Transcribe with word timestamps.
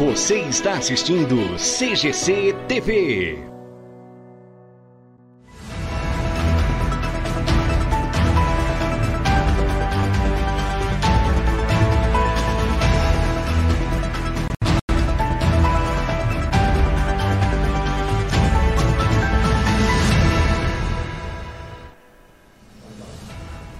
Você 0.00 0.38
está 0.38 0.78
assistindo 0.78 1.36
CGC 1.58 2.54
TV. 2.66 3.50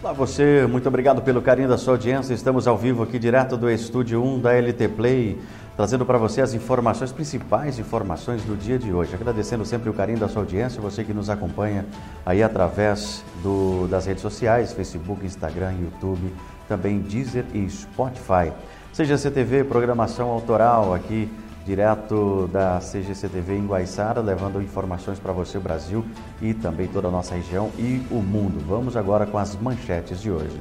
Olá 0.03 0.13
você, 0.13 0.67
muito 0.67 0.87
obrigado 0.87 1.23
pelo 1.23 1.41
carinho 1.41 1.69
da 1.69 1.79
sua 1.79 1.95
audiência. 1.95 2.35
Estamos 2.35 2.67
ao 2.67 2.77
vivo 2.77 3.03
aqui 3.03 3.19
direto 3.19 3.57
do 3.57 3.71
estúdio 3.71 4.23
1 4.23 4.41
da 4.41 4.53
LT 4.53 4.89
Play, 4.89 5.39
trazendo 5.81 6.05
para 6.05 6.19
você 6.19 6.43
as 6.43 6.53
informações, 6.53 7.11
principais 7.11 7.79
informações 7.79 8.43
do 8.43 8.55
dia 8.55 8.79
de 8.79 8.93
hoje. 8.93 9.15
Agradecendo 9.15 9.65
sempre 9.65 9.89
o 9.89 9.95
carinho 9.95 10.19
da 10.19 10.29
sua 10.29 10.43
audiência, 10.43 10.79
você 10.79 11.03
que 11.03 11.15
nos 11.15 11.31
acompanha 11.31 11.87
aí 12.27 12.43
através 12.43 13.25
do, 13.43 13.89
das 13.89 14.05
redes 14.05 14.21
sociais, 14.21 14.75
Facebook, 14.75 15.25
Instagram, 15.25 15.73
YouTube, 15.81 16.35
também 16.69 16.99
Deezer 16.99 17.47
e 17.55 17.67
Spotify. 17.71 18.53
Seja 18.93 19.17
CTV, 19.17 19.65
programação 19.65 20.29
autoral 20.29 20.93
aqui 20.93 21.33
direto 21.65 22.47
da 22.53 22.79
CGCTV 22.81 23.57
em 23.57 23.67
Guaiçara, 23.67 24.21
levando 24.21 24.61
informações 24.61 25.19
para 25.19 25.33
você, 25.33 25.57
o 25.57 25.63
Brasil 25.63 26.05
e 26.43 26.53
também 26.53 26.89
toda 26.89 27.09
a 27.09 27.11
nossa 27.11 27.35
região 27.35 27.71
e 27.79 28.07
o 28.11 28.17
mundo. 28.17 28.63
Vamos 28.69 28.99
agora 28.99 29.25
com 29.25 29.39
as 29.39 29.57
manchetes 29.57 30.21
de 30.21 30.31
hoje. 30.31 30.61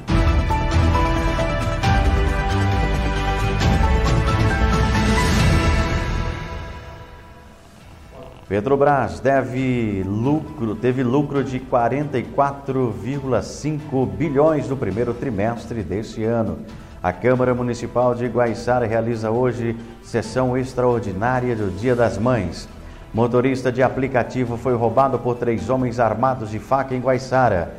Petrobras 8.49 9.19
deve 9.19 10.03
lucro, 10.03 10.75
teve 10.75 11.03
lucro 11.03 11.43
de 11.43 11.59
44,5 11.59 14.07
bilhões 14.07 14.67
no 14.67 14.75
primeiro 14.75 15.13
trimestre 15.13 15.83
deste 15.83 16.23
ano. 16.23 16.57
A 17.01 17.13
Câmara 17.13 17.53
Municipal 17.53 18.13
de 18.15 18.25
Guaiçara 18.25 18.87
realiza 18.87 19.29
hoje 19.29 19.77
sessão 20.01 20.57
extraordinária 20.57 21.55
do 21.55 21.69
Dia 21.77 21.95
das 21.95 22.17
Mães. 22.17 22.67
Motorista 23.13 23.71
de 23.71 23.83
aplicativo 23.83 24.57
foi 24.57 24.73
roubado 24.73 25.19
por 25.19 25.35
três 25.35 25.69
homens 25.69 25.99
armados 25.99 26.49
de 26.49 26.57
faca 26.57 26.95
em 26.95 27.01
Guaiçara. 27.01 27.75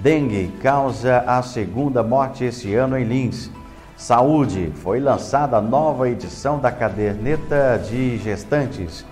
Dengue 0.00 0.50
causa 0.62 1.18
a 1.26 1.42
segunda 1.42 2.02
morte 2.02 2.44
esse 2.44 2.74
ano 2.74 2.96
em 2.96 3.04
Lins. 3.04 3.50
Saúde 3.94 4.72
foi 4.76 5.00
lançada 5.00 5.58
a 5.58 5.60
nova 5.60 6.08
edição 6.08 6.58
da 6.58 6.72
caderneta 6.72 7.78
de 7.78 8.16
gestantes. 8.16 9.04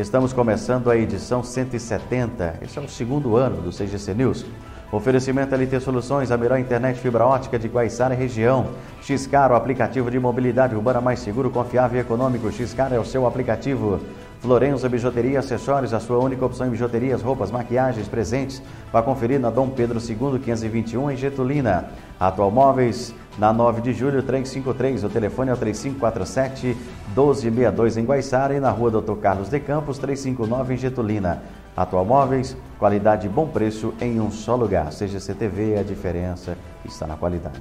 Estamos 0.00 0.32
começando 0.32 0.92
a 0.92 0.96
edição 0.96 1.42
170. 1.42 2.60
Esse 2.62 2.78
é 2.78 2.80
o 2.80 2.88
segundo 2.88 3.36
ano 3.36 3.60
do 3.60 3.70
CGC 3.70 4.14
News. 4.14 4.46
Oferecimento 4.92 5.52
LT 5.56 5.80
Soluções, 5.80 6.30
a 6.30 6.36
melhor 6.36 6.56
internet 6.60 7.00
fibra 7.00 7.26
ótica 7.26 7.58
de 7.58 7.66
Guaiçara 7.66 8.14
e 8.14 8.16
região. 8.16 8.68
Xcar, 9.02 9.50
o 9.50 9.56
aplicativo 9.56 10.08
de 10.08 10.20
mobilidade 10.20 10.72
urbana 10.72 11.00
mais 11.00 11.18
seguro, 11.18 11.50
confiável 11.50 11.98
e 11.98 12.00
econômico. 12.00 12.48
Xcar 12.52 12.92
é 12.92 12.98
o 13.00 13.04
seu 13.04 13.26
aplicativo. 13.26 13.98
Florença 14.38 14.88
Bijuteria 14.88 15.40
Acessórios, 15.40 15.92
a 15.92 15.98
sua 15.98 16.18
única 16.18 16.46
opção 16.46 16.68
em 16.68 16.70
bijuterias, 16.70 17.20
roupas, 17.20 17.50
maquiagens, 17.50 18.06
presentes. 18.06 18.62
Vá 18.92 19.02
conferir 19.02 19.40
na 19.40 19.50
Dom 19.50 19.68
Pedro 19.68 19.98
II, 19.98 20.38
521, 20.38 21.10
em 21.10 21.16
Getulina. 21.16 21.90
Atual 22.20 22.52
Móveis, 22.52 23.12
na 23.38 23.52
9 23.52 23.80
de 23.80 23.92
julho, 23.92 24.22
353. 24.22 25.04
O 25.04 25.08
telefone 25.08 25.50
é 25.50 25.54
o 25.54 25.56
3547 25.56 26.76
1262 27.14 27.96
em 27.96 28.04
Guaiçara 28.04 28.54
e 28.54 28.60
na 28.60 28.70
rua 28.70 28.90
Dr. 28.90 29.14
Carlos 29.14 29.48
de 29.48 29.60
Campos, 29.60 29.98
359 29.98 30.74
em 30.74 30.76
Getulina. 30.76 31.42
Atual 31.76 32.04
Móveis, 32.04 32.56
qualidade 32.78 33.26
e 33.26 33.30
bom 33.30 33.46
preço 33.46 33.94
em 34.00 34.20
um 34.20 34.32
só 34.32 34.56
lugar. 34.56 34.92
Seja 34.92 35.20
CTV, 35.20 35.78
a 35.78 35.82
diferença 35.84 36.58
está 36.84 37.06
na 37.06 37.16
qualidade. 37.16 37.60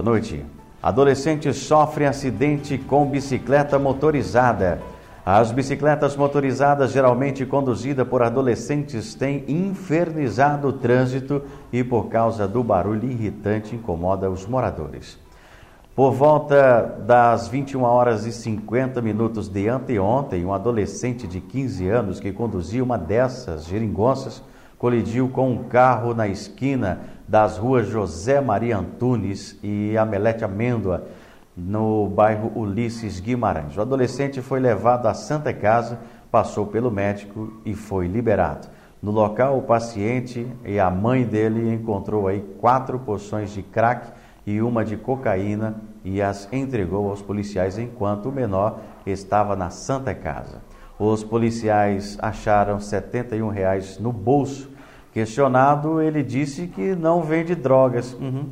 Boa 0.00 0.12
noite. 0.12 0.42
Adolescente 0.82 1.52
sofre 1.52 2.06
acidente 2.06 2.78
com 2.78 3.04
bicicleta 3.04 3.78
motorizada. 3.78 4.80
As 5.26 5.52
bicicletas 5.52 6.16
motorizadas, 6.16 6.92
geralmente 6.92 7.44
conduzidas 7.44 8.08
por 8.08 8.22
adolescentes, 8.22 9.14
têm 9.14 9.44
infernizado 9.46 10.68
o 10.68 10.72
trânsito 10.72 11.42
e, 11.70 11.84
por 11.84 12.08
causa 12.08 12.48
do 12.48 12.64
barulho 12.64 13.10
irritante, 13.10 13.76
incomoda 13.76 14.30
os 14.30 14.46
moradores. 14.46 15.18
Por 15.94 16.12
volta 16.12 16.80
das 17.06 17.48
21 17.48 17.82
horas 17.82 18.24
e 18.24 18.32
50 18.32 19.02
minutos 19.02 19.50
de 19.50 19.68
anteontem, 19.68 20.46
um 20.46 20.54
adolescente 20.54 21.26
de 21.26 21.42
15 21.42 21.86
anos 21.90 22.18
que 22.18 22.32
conduzia 22.32 22.82
uma 22.82 22.96
dessas 22.96 23.66
geringonças 23.66 24.42
colidiu 24.80 25.28
com 25.28 25.50
um 25.50 25.64
carro 25.64 26.14
na 26.14 26.26
esquina 26.26 27.00
das 27.30 27.56
ruas 27.56 27.86
José 27.86 28.40
Maria 28.40 28.76
Antunes 28.76 29.56
e 29.62 29.96
Amelete 29.96 30.44
Amêndoa, 30.44 31.06
no 31.56 32.08
bairro 32.08 32.50
Ulisses 32.56 33.20
Guimarães. 33.20 33.76
O 33.76 33.80
adolescente 33.80 34.42
foi 34.42 34.58
levado 34.58 35.06
à 35.06 35.14
Santa 35.14 35.52
Casa, 35.52 36.00
passou 36.28 36.66
pelo 36.66 36.90
médico 36.90 37.52
e 37.64 37.72
foi 37.72 38.08
liberado. 38.08 38.66
No 39.00 39.12
local, 39.12 39.56
o 39.56 39.62
paciente 39.62 40.44
e 40.64 40.80
a 40.80 40.90
mãe 40.90 41.22
dele 41.22 41.72
encontrou 41.72 42.26
aí 42.26 42.40
quatro 42.58 42.98
porções 42.98 43.52
de 43.52 43.62
crack 43.62 44.10
e 44.44 44.60
uma 44.60 44.84
de 44.84 44.96
cocaína 44.96 45.76
e 46.04 46.20
as 46.20 46.52
entregou 46.52 47.10
aos 47.10 47.22
policiais 47.22 47.78
enquanto 47.78 48.28
o 48.28 48.32
menor 48.32 48.80
estava 49.06 49.54
na 49.54 49.70
Santa 49.70 50.12
Casa. 50.16 50.60
Os 50.98 51.22
policiais 51.22 52.18
acharam 52.20 52.80
71 52.80 53.48
reais 53.50 54.00
no 54.00 54.12
bolso. 54.12 54.68
Questionado, 55.12 56.00
ele 56.00 56.22
disse 56.22 56.68
que 56.68 56.94
não 56.94 57.22
vende 57.22 57.54
drogas, 57.54 58.12
uhum, 58.14 58.46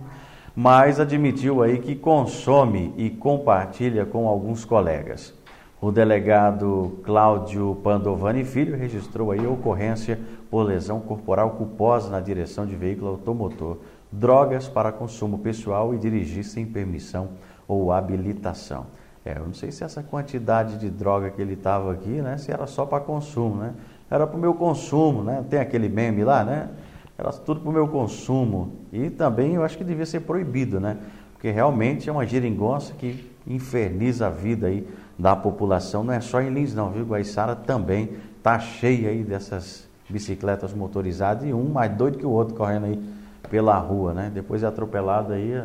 mas 0.56 0.98
admitiu 0.98 1.62
aí 1.62 1.78
que 1.78 1.94
consome 1.94 2.92
e 2.96 3.10
compartilha 3.10 4.04
com 4.04 4.26
alguns 4.26 4.64
colegas. 4.64 5.32
O 5.80 5.92
delegado 5.92 6.98
Cláudio 7.04 7.78
Pandovani 7.84 8.44
Filho 8.44 8.76
registrou 8.76 9.30
aí 9.30 9.46
a 9.46 9.48
ocorrência 9.48 10.18
por 10.50 10.64
lesão 10.64 10.98
corporal 10.98 11.50
culposa 11.52 12.10
na 12.10 12.18
direção 12.18 12.66
de 12.66 12.74
veículo 12.74 13.10
automotor, 13.12 13.76
drogas 14.10 14.66
para 14.66 14.90
consumo 14.90 15.38
pessoal 15.38 15.94
e 15.94 15.98
dirigir 15.98 16.42
sem 16.42 16.66
permissão 16.66 17.28
ou 17.68 17.92
habilitação. 17.92 18.86
É, 19.24 19.38
eu 19.38 19.44
não 19.44 19.54
sei 19.54 19.70
se 19.70 19.84
essa 19.84 20.02
quantidade 20.02 20.78
de 20.78 20.90
droga 20.90 21.30
que 21.30 21.40
ele 21.40 21.52
estava 21.52 21.92
aqui, 21.92 22.22
né, 22.22 22.38
se 22.38 22.50
era 22.50 22.66
só 22.66 22.84
para 22.84 22.98
consumo, 22.98 23.56
né? 23.56 23.74
Era 24.10 24.26
para 24.26 24.36
o 24.36 24.40
meu 24.40 24.54
consumo, 24.54 25.22
né? 25.22 25.44
Tem 25.48 25.60
aquele 25.60 25.88
meme 25.88 26.24
lá, 26.24 26.44
né? 26.44 26.68
Era 27.16 27.30
tudo 27.32 27.60
para 27.60 27.70
o 27.70 27.72
meu 27.72 27.88
consumo. 27.88 28.72
E 28.92 29.10
também 29.10 29.54
eu 29.54 29.64
acho 29.64 29.76
que 29.76 29.84
devia 29.84 30.06
ser 30.06 30.20
proibido, 30.20 30.80
né? 30.80 30.96
Porque 31.32 31.50
realmente 31.50 32.08
é 32.08 32.12
uma 32.12 32.26
geringonça 32.26 32.94
que 32.94 33.30
inferniza 33.46 34.26
a 34.26 34.30
vida 34.30 34.66
aí 34.68 34.86
da 35.18 35.36
população. 35.36 36.02
Não 36.04 36.12
é 36.12 36.20
só 36.20 36.40
em 36.40 36.50
Lins 36.50 36.74
não, 36.74 36.90
viu? 36.90 37.04
Guaiçara 37.04 37.54
também 37.54 38.16
tá 38.42 38.58
cheia 38.58 39.10
aí 39.10 39.22
dessas 39.22 39.86
bicicletas 40.08 40.72
motorizadas 40.72 41.46
e 41.46 41.52
um 41.52 41.68
mais 41.68 41.92
doido 41.92 42.18
que 42.18 42.24
o 42.24 42.30
outro 42.30 42.54
correndo 42.54 42.86
aí 42.86 43.02
pela 43.50 43.76
rua, 43.78 44.14
né? 44.14 44.30
Depois 44.32 44.60
de 44.60 44.66
atropelado 44.66 45.32
aí, 45.32 45.62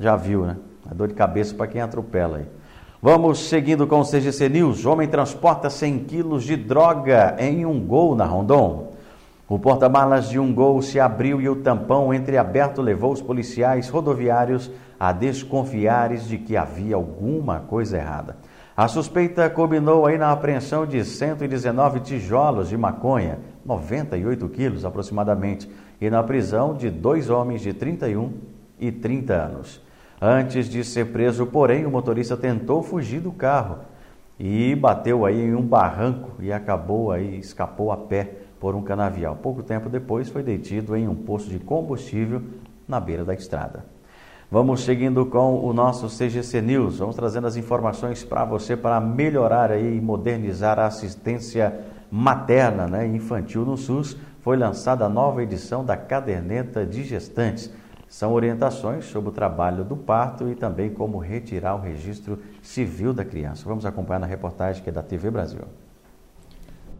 já 0.00 0.16
viu, 0.16 0.46
né? 0.46 0.56
A 0.90 0.94
dor 0.94 1.08
de 1.08 1.14
cabeça 1.14 1.54
para 1.54 1.66
quem 1.66 1.80
atropela 1.80 2.38
aí. 2.38 2.46
Vamos 3.00 3.48
seguindo 3.48 3.86
com 3.86 4.00
o 4.00 4.04
CGC 4.04 4.48
News. 4.48 4.84
Homem 4.84 5.06
transporta 5.06 5.70
100 5.70 6.00
quilos 6.00 6.42
de 6.42 6.56
droga 6.56 7.36
em 7.38 7.64
um 7.64 7.78
gol 7.78 8.16
na 8.16 8.24
Rondon. 8.24 8.92
O 9.48 9.56
porta-malas 9.56 10.28
de 10.28 10.36
um 10.36 10.52
gol 10.52 10.82
se 10.82 10.98
abriu 10.98 11.40
e 11.40 11.48
o 11.48 11.62
tampão 11.62 12.12
entreaberto 12.12 12.82
levou 12.82 13.12
os 13.12 13.22
policiais 13.22 13.88
rodoviários 13.88 14.68
a 14.98 15.12
desconfiares 15.12 16.26
de 16.26 16.38
que 16.38 16.56
havia 16.56 16.96
alguma 16.96 17.60
coisa 17.60 17.98
errada. 17.98 18.36
A 18.76 18.88
suspeita 18.88 19.48
combinou 19.48 20.04
aí 20.04 20.18
na 20.18 20.32
apreensão 20.32 20.84
de 20.84 21.04
119 21.04 22.00
tijolos 22.00 22.68
de 22.68 22.76
maconha, 22.76 23.38
98 23.64 24.48
quilos 24.48 24.84
aproximadamente, 24.84 25.70
e 26.00 26.10
na 26.10 26.24
prisão 26.24 26.74
de 26.74 26.90
dois 26.90 27.30
homens 27.30 27.60
de 27.60 27.72
31 27.72 28.32
e 28.76 28.90
30 28.90 29.34
anos. 29.34 29.87
Antes 30.20 30.68
de 30.68 30.82
ser 30.84 31.12
preso, 31.12 31.46
porém, 31.46 31.86
o 31.86 31.90
motorista 31.90 32.36
tentou 32.36 32.82
fugir 32.82 33.20
do 33.20 33.30
carro 33.30 33.78
e 34.38 34.74
bateu 34.74 35.24
aí 35.24 35.40
em 35.40 35.54
um 35.54 35.62
barranco 35.62 36.32
e 36.40 36.52
acabou 36.52 37.12
aí, 37.12 37.38
escapou 37.38 37.92
a 37.92 37.96
pé 37.96 38.30
por 38.58 38.74
um 38.74 38.82
canavial. 38.82 39.36
Pouco 39.36 39.62
tempo 39.62 39.88
depois 39.88 40.28
foi 40.28 40.42
detido 40.42 40.96
em 40.96 41.06
um 41.06 41.14
posto 41.14 41.48
de 41.48 41.60
combustível 41.60 42.42
na 42.86 42.98
beira 42.98 43.24
da 43.24 43.34
estrada. 43.34 43.84
Vamos 44.50 44.82
seguindo 44.82 45.26
com 45.26 45.62
o 45.62 45.72
nosso 45.72 46.06
CGC 46.08 46.62
News. 46.62 46.98
Vamos 46.98 47.14
trazendo 47.14 47.46
as 47.46 47.56
informações 47.56 48.24
para 48.24 48.44
você 48.44 48.76
para 48.76 48.98
melhorar 48.98 49.70
aí 49.70 49.98
e 49.98 50.00
modernizar 50.00 50.78
a 50.78 50.86
assistência 50.86 51.80
materna 52.10 52.86
né, 52.86 53.06
infantil 53.06 53.64
no 53.64 53.76
SUS. 53.76 54.16
Foi 54.40 54.56
lançada 54.56 55.04
a 55.04 55.08
nova 55.08 55.42
edição 55.42 55.84
da 55.84 55.96
caderneta 55.96 56.86
de 56.86 57.04
gestantes. 57.04 57.70
São 58.08 58.32
orientações 58.32 59.04
sobre 59.04 59.28
o 59.28 59.32
trabalho 59.32 59.84
do 59.84 59.96
parto 59.96 60.48
e 60.48 60.54
também 60.54 60.92
como 60.92 61.18
retirar 61.18 61.74
o 61.74 61.80
registro 61.80 62.42
civil 62.62 63.12
da 63.12 63.24
criança. 63.24 63.64
Vamos 63.66 63.84
acompanhar 63.84 64.20
na 64.20 64.26
reportagem 64.26 64.82
que 64.82 64.88
é 64.88 64.92
da 64.92 65.02
TV 65.02 65.30
Brasil. 65.30 65.60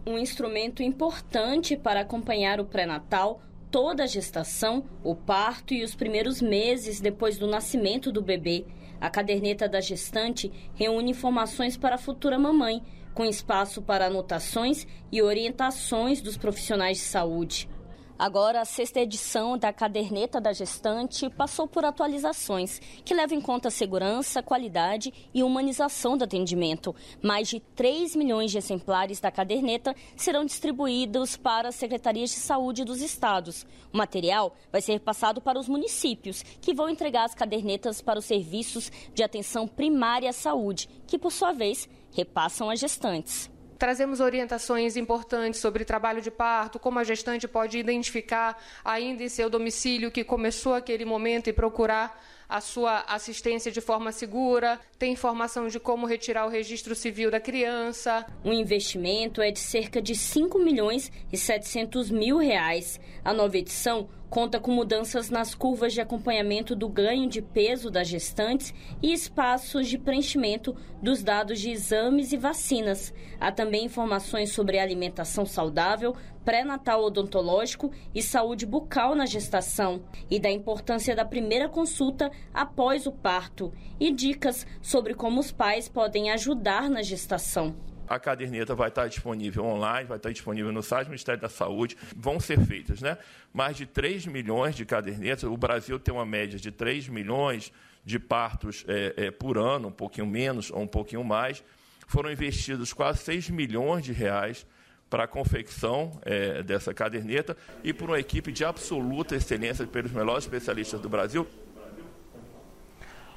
Um 0.05 0.17
instrumento 0.17 0.83
importante 0.83 1.75
para 1.75 2.01
acompanhar 2.01 2.59
o 2.59 2.65
pré-natal 2.65 3.41
toda 3.71 4.03
a 4.03 4.07
gestação, 4.07 4.83
o 5.03 5.15
parto 5.15 5.73
e 5.73 5.83
os 5.83 5.95
primeiros 5.95 6.41
meses 6.41 6.99
depois 6.99 7.37
do 7.37 7.47
nascimento 7.47 8.11
do 8.11 8.21
bebê. 8.21 8.65
A 9.01 9.09
caderneta 9.09 9.67
da 9.67 9.79
gestante 9.79 10.51
reúne 10.75 11.11
informações 11.11 11.77
para 11.77 11.95
a 11.95 11.99
futura 11.99 12.37
mamãe, 12.37 12.83
com 13.13 13.23
espaço 13.25 13.81
para 13.81 14.07
anotações 14.07 14.85
e 15.11 15.21
orientações 15.21 16.21
dos 16.21 16.37
profissionais 16.37 16.97
de 16.97 17.03
saúde. 17.03 17.69
Agora, 18.19 18.59
a 18.59 18.65
sexta 18.65 18.99
edição 18.99 19.57
da 19.57 19.71
Caderneta 19.71 20.41
da 20.41 20.51
Gestante 20.51 21.29
passou 21.29 21.65
por 21.65 21.85
atualizações 21.85 22.77
que 23.05 23.13
levam 23.13 23.37
em 23.37 23.41
conta 23.41 23.69
a 23.69 23.71
segurança, 23.71 24.43
qualidade 24.43 25.13
e 25.33 25.41
humanização 25.41 26.17
do 26.17 26.25
atendimento. 26.25 26.93
Mais 27.23 27.47
de 27.47 27.61
3 27.61 28.17
milhões 28.17 28.51
de 28.51 28.57
exemplares 28.57 29.21
da 29.21 29.31
caderneta 29.31 29.95
serão 30.17 30.43
distribuídos 30.43 31.37
para 31.37 31.69
as 31.69 31.75
secretarias 31.75 32.31
de 32.31 32.35
saúde 32.35 32.83
dos 32.83 33.01
estados. 33.01 33.65
O 33.93 33.95
material 33.97 34.53
vai 34.69 34.81
ser 34.81 34.99
passado 34.99 35.39
para 35.39 35.57
os 35.57 35.69
municípios, 35.69 36.43
que 36.59 36.73
vão 36.73 36.89
entregar 36.89 37.23
as 37.23 37.33
cadernetas 37.33 38.01
para 38.01 38.19
os 38.19 38.25
serviços 38.25 38.91
de 39.13 39.23
atenção 39.23 39.65
primária 39.65 40.29
à 40.29 40.33
saúde, 40.33 40.89
que, 41.07 41.17
por 41.17 41.31
sua 41.31 41.53
vez, 41.53 41.87
repassam 42.11 42.69
as 42.69 42.81
gestantes. 42.81 43.49
Trazemos 43.79 44.19
orientações 44.19 44.97
importantes 44.97 45.61
sobre 45.61 45.85
trabalho 45.85 46.21
de 46.21 46.29
parto, 46.29 46.77
como 46.77 46.99
a 46.99 47.03
gestante 47.05 47.47
pode 47.47 47.77
identificar 47.77 48.61
ainda 48.83 49.23
em 49.23 49.29
seu 49.29 49.49
domicílio 49.49 50.11
que 50.11 50.21
começou 50.21 50.73
aquele 50.73 51.05
momento 51.05 51.49
e 51.49 51.53
procurar 51.53 52.21
a 52.49 52.59
sua 52.59 53.05
assistência 53.07 53.71
de 53.71 53.79
forma 53.79 54.11
segura, 54.11 54.79
tem 54.97 55.13
informação 55.13 55.69
de 55.69 55.79
como 55.79 56.05
retirar 56.05 56.45
o 56.45 56.49
registro 56.49 56.93
civil 56.93 57.31
da 57.31 57.39
criança. 57.39 58.25
O 58.43 58.51
investimento 58.51 59.41
é 59.41 59.49
de 59.49 59.59
cerca 59.59 60.01
de 60.01 60.13
5 60.13 60.59
milhões 60.59 61.09
e 61.31 61.37
700 61.37 62.11
mil 62.11 62.37
reais. 62.37 62.99
A 63.23 63.31
nova 63.33 63.57
edição 63.57 64.09
conta 64.29 64.59
com 64.59 64.71
mudanças 64.71 65.29
nas 65.29 65.55
curvas 65.55 65.93
de 65.93 66.01
acompanhamento 66.01 66.75
do 66.75 66.87
ganho 66.87 67.27
de 67.27 67.41
peso 67.41 67.89
das 67.89 68.07
gestantes 68.07 68.73
e 69.01 69.11
espaços 69.11 69.87
de 69.87 69.97
preenchimento 69.97 70.75
dos 71.01 71.23
dados 71.23 71.59
de 71.59 71.71
exames 71.71 72.31
e 72.31 72.37
vacinas. 72.37 73.13
Há 73.39 73.51
também 73.51 73.85
informações 73.85 74.53
sobre 74.53 74.77
alimentação 74.77 75.45
saudável, 75.45 76.15
pré-natal 76.45 77.03
odontológico 77.03 77.91
e 78.13 78.21
saúde 78.21 78.65
bucal 78.65 79.15
na 79.15 79.25
gestação 79.25 80.01
e 80.29 80.39
da 80.39 80.49
importância 80.49 81.15
da 81.15 81.25
primeira 81.25 81.67
consulta 81.67 82.31
após 82.53 83.07
o 83.07 83.11
parto 83.11 83.73
e 83.99 84.11
dicas 84.11 84.65
sobre 84.81 85.13
como 85.13 85.39
os 85.39 85.51
pais 85.51 85.89
podem 85.89 86.31
ajudar 86.31 86.89
na 86.89 87.01
gestação 87.01 87.75
a 88.09 88.19
caderneta 88.19 88.73
vai 88.73 88.89
estar 88.89 89.07
disponível 89.07 89.63
online, 89.63 90.07
vai 90.07 90.17
estar 90.17 90.31
disponível 90.31 90.71
no 90.71 90.81
site 90.81 91.05
do 91.05 91.11
Ministério 91.11 91.39
da 91.39 91.47
Saúde. 91.47 91.95
Vão 92.15 92.39
ser 92.39 92.59
feitas 92.59 93.01
né? 93.01 93.19
mais 93.53 93.77
de 93.77 93.85
3 93.85 94.25
milhões 94.25 94.75
de 94.75 94.83
cadernetas. 94.83 95.43
O 95.43 95.55
Brasil 95.55 95.99
tem 95.99 96.11
uma 96.11 96.25
média 96.25 96.57
de 96.57 96.71
3 96.71 97.07
milhões 97.07 97.71
de 98.03 98.17
partos 98.17 98.83
é, 98.87 99.13
é, 99.15 99.31
por 99.31 99.59
ano, 99.59 99.89
um 99.89 99.91
pouquinho 99.91 100.25
menos 100.25 100.71
ou 100.71 100.81
um 100.81 100.87
pouquinho 100.87 101.23
mais. 101.23 101.63
Foram 102.07 102.31
investidos 102.31 102.91
quase 102.91 103.19
6 103.19 103.51
milhões 103.51 104.03
de 104.03 104.11
reais 104.11 104.65
para 105.07 105.25
a 105.25 105.27
confecção 105.27 106.19
é, 106.23 106.63
dessa 106.63 106.93
caderneta 106.93 107.55
e 107.83 107.93
por 107.93 108.09
uma 108.09 108.19
equipe 108.19 108.51
de 108.51 108.65
absoluta 108.65 109.35
excelência 109.35 109.85
pelos 109.85 110.11
melhores 110.11 110.45
especialistas 110.45 110.99
do 110.99 111.09
Brasil. 111.09 111.47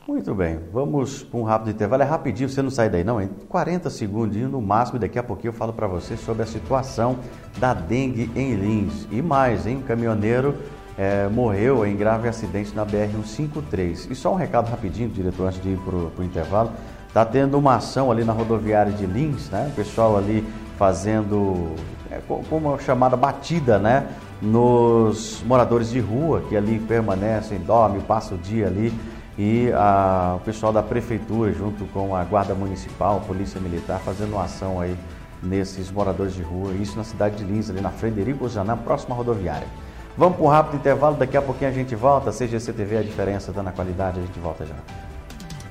Muito 0.07 0.35
bem, 0.35 0.59
vamos 0.73 1.23
para 1.23 1.39
um 1.39 1.45
rápido 1.45 1.71
intervalo. 1.71 2.03
É 2.03 2.07
rapidinho, 2.07 2.49
você 2.49 2.61
não 2.61 2.71
sai 2.71 2.91
daí 2.91 3.05
não, 3.05 3.21
hein? 3.21 3.31
40 3.49 3.89
segundinhos 3.89 4.51
no 4.51 4.61
máximo 4.61 4.97
e 4.97 5.01
daqui 5.01 5.17
a 5.17 5.23
pouquinho 5.23 5.51
eu 5.51 5.53
falo 5.53 5.73
para 5.73 5.87
você 5.87 6.17
sobre 6.17 6.43
a 6.43 6.47
situação 6.47 7.19
da 7.59 7.73
dengue 7.73 8.29
em 8.35 8.53
Lins. 8.57 9.07
E 9.13 9.23
mais, 9.23 9.65
hein? 9.65 9.81
Caminhoneiro 9.87 10.57
é, 10.99 11.29
morreu 11.29 11.87
em 11.87 11.95
grave 11.95 12.27
acidente 12.27 12.75
na 12.75 12.85
BR-153. 12.85 14.11
E 14.11 14.15
só 14.17 14.33
um 14.33 14.37
recado 14.37 14.69
rapidinho, 14.69 15.09
diretor, 15.09 15.47
antes 15.47 15.63
de 15.63 15.69
ir 15.69 15.79
para 15.79 15.95
o 15.95 16.25
intervalo. 16.25 16.73
Está 17.07 17.25
tendo 17.25 17.57
uma 17.57 17.77
ação 17.77 18.11
ali 18.11 18.25
na 18.25 18.33
rodoviária 18.33 18.91
de 18.91 19.07
Lins, 19.07 19.51
né? 19.51 19.69
O 19.73 19.77
pessoal 19.77 20.17
ali 20.17 20.45
fazendo 20.77 21.77
é, 22.11 22.19
como 22.27 22.77
chamada 22.81 23.17
batida, 23.17 23.79
né? 23.79 24.09
Nos 24.41 25.45
moradores 25.47 25.91
de 25.91 26.01
rua 26.01 26.43
que 26.49 26.57
ali 26.57 26.81
permanecem, 26.81 27.61
dormem, 27.61 28.01
passam 28.01 28.37
o 28.37 28.41
dia 28.41 28.67
ali 28.67 28.93
e 29.39 29.71
a, 29.73 30.35
o 30.37 30.41
pessoal 30.41 30.73
da 30.73 30.83
prefeitura, 30.83 31.53
junto 31.53 31.85
com 31.87 32.15
a 32.15 32.23
Guarda 32.25 32.55
Municipal, 32.55 33.21
Polícia 33.27 33.61
Militar, 33.61 34.01
fazendo 34.01 34.33
uma 34.33 34.45
ação 34.45 34.81
aí 34.81 34.97
nesses 35.43 35.91
moradores 35.91 36.35
de 36.35 36.43
rua, 36.43 36.73
isso 36.75 36.97
na 36.97 37.05
cidade 37.05 37.37
de 37.37 37.45
Lins, 37.45 37.71
ali 37.71 37.81
na 37.81 37.91
Frederico 37.91 38.49
Janã, 38.49 38.77
próxima 38.77 39.15
rodoviária. 39.15 39.67
Vamos 40.17 40.37
para 40.37 40.45
um 40.45 40.49
rápido 40.49 40.77
intervalo, 40.77 41.17
daqui 41.17 41.37
a 41.37 41.43
pouquinho 41.43 41.71
a 41.71 41.75
gente 41.75 41.95
volta. 41.95 42.31
CGC 42.31 42.73
TV, 42.73 42.99
a 42.99 43.03
diferença 43.03 43.51
está 43.51 43.63
na 43.63 43.73
qualidade, 43.73 44.19
a 44.19 44.23
gente 44.23 44.39
volta 44.39 44.67
já. 44.67 44.75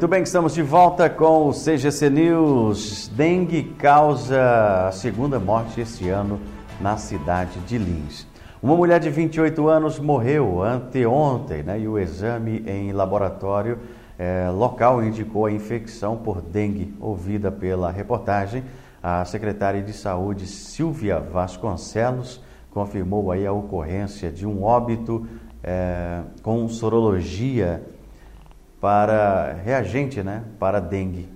Muito 0.00 0.08
bem, 0.08 0.22
estamos 0.22 0.54
de 0.54 0.62
volta 0.62 1.10
com 1.10 1.48
o 1.48 1.52
CGC 1.52 2.08
News. 2.08 3.08
Dengue 3.08 3.64
causa 3.78 4.86
a 4.88 4.92
segunda 4.92 5.38
morte 5.38 5.78
este 5.78 6.08
ano 6.08 6.40
na 6.80 6.96
cidade 6.96 7.60
de 7.66 7.76
Lins. 7.76 8.26
Uma 8.62 8.74
mulher 8.74 8.98
de 8.98 9.10
28 9.10 9.68
anos 9.68 9.98
morreu 9.98 10.62
anteontem 10.62 11.62
né, 11.62 11.78
e 11.78 11.86
o 11.86 11.98
exame 11.98 12.64
em 12.66 12.92
laboratório 12.92 13.78
eh, 14.18 14.48
local 14.48 15.04
indicou 15.04 15.44
a 15.44 15.52
infecção 15.52 16.16
por 16.16 16.40
dengue. 16.40 16.94
Ouvida 16.98 17.52
pela 17.52 17.90
reportagem, 17.90 18.64
a 19.02 19.22
secretária 19.26 19.82
de 19.82 19.92
Saúde, 19.92 20.46
Silvia 20.46 21.20
Vasconcelos, 21.20 22.42
confirmou 22.70 23.30
aí 23.30 23.46
a 23.46 23.52
ocorrência 23.52 24.32
de 24.32 24.46
um 24.46 24.62
óbito 24.62 25.26
eh, 25.62 26.22
com 26.42 26.66
sorologia 26.70 27.82
para 28.80 29.52
reagente 29.64 30.22
né, 30.22 30.42
para 30.58 30.80
dengue, 30.80 31.28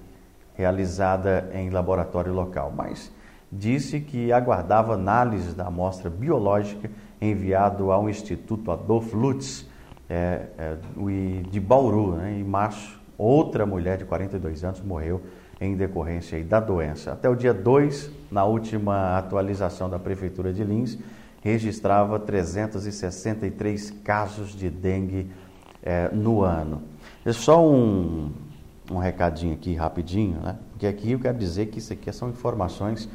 realizada 0.55 1.51
em 1.53 1.69
laboratório 1.69 2.33
local, 2.33 2.73
mas 2.75 3.13
disse 3.53 4.01
que 4.01 4.33
aguardava 4.33 4.95
análise 4.95 5.55
da 5.55 5.67
amostra 5.67 6.09
biológica 6.09 6.91
enviado 7.21 7.93
ao 7.93 8.09
Instituto 8.09 8.71
Adolf 8.71 9.13
Lutz 9.13 9.69
é, 10.09 10.47
é, 10.59 10.77
de 11.51 11.61
Bauru. 11.61 12.17
Né, 12.17 12.39
em 12.39 12.45
março, 12.45 13.01
outra 13.19 13.67
mulher 13.67 13.99
de 13.99 14.05
42 14.05 14.65
anos 14.65 14.81
morreu 14.81 15.21
em 15.61 15.77
decorrência 15.77 16.43
da 16.45 16.61
doença. 16.61 17.13
Até 17.13 17.29
o 17.29 17.35
dia 17.35 17.55
2, 17.55 18.11
na 18.31 18.45
última 18.45 19.17
atualização 19.17 19.89
da 19.89 19.99
Prefeitura 19.99 20.53
de 20.53 20.65
Lins, 20.65 20.99
registrava 21.43 22.19
363 22.19 23.91
casos 24.03 24.55
de 24.57 24.69
dengue 24.71 25.31
é, 25.83 26.09
no 26.13 26.43
ano. 26.43 26.83
É 27.25 27.33
só 27.33 27.65
um, 27.65 28.31
um 28.91 28.99
recadinho 28.99 29.55
aqui 29.55 29.75
rapidinho, 29.75 30.41
né? 30.41 30.57
Porque 30.71 30.87
aqui 30.87 31.13
eu 31.13 31.19
quero 31.19 31.39
dizer 31.39 31.67
que 31.67 31.79
isso 31.79 31.93
aqui 31.93 32.13
são 32.13 32.29
informações 32.29 33.09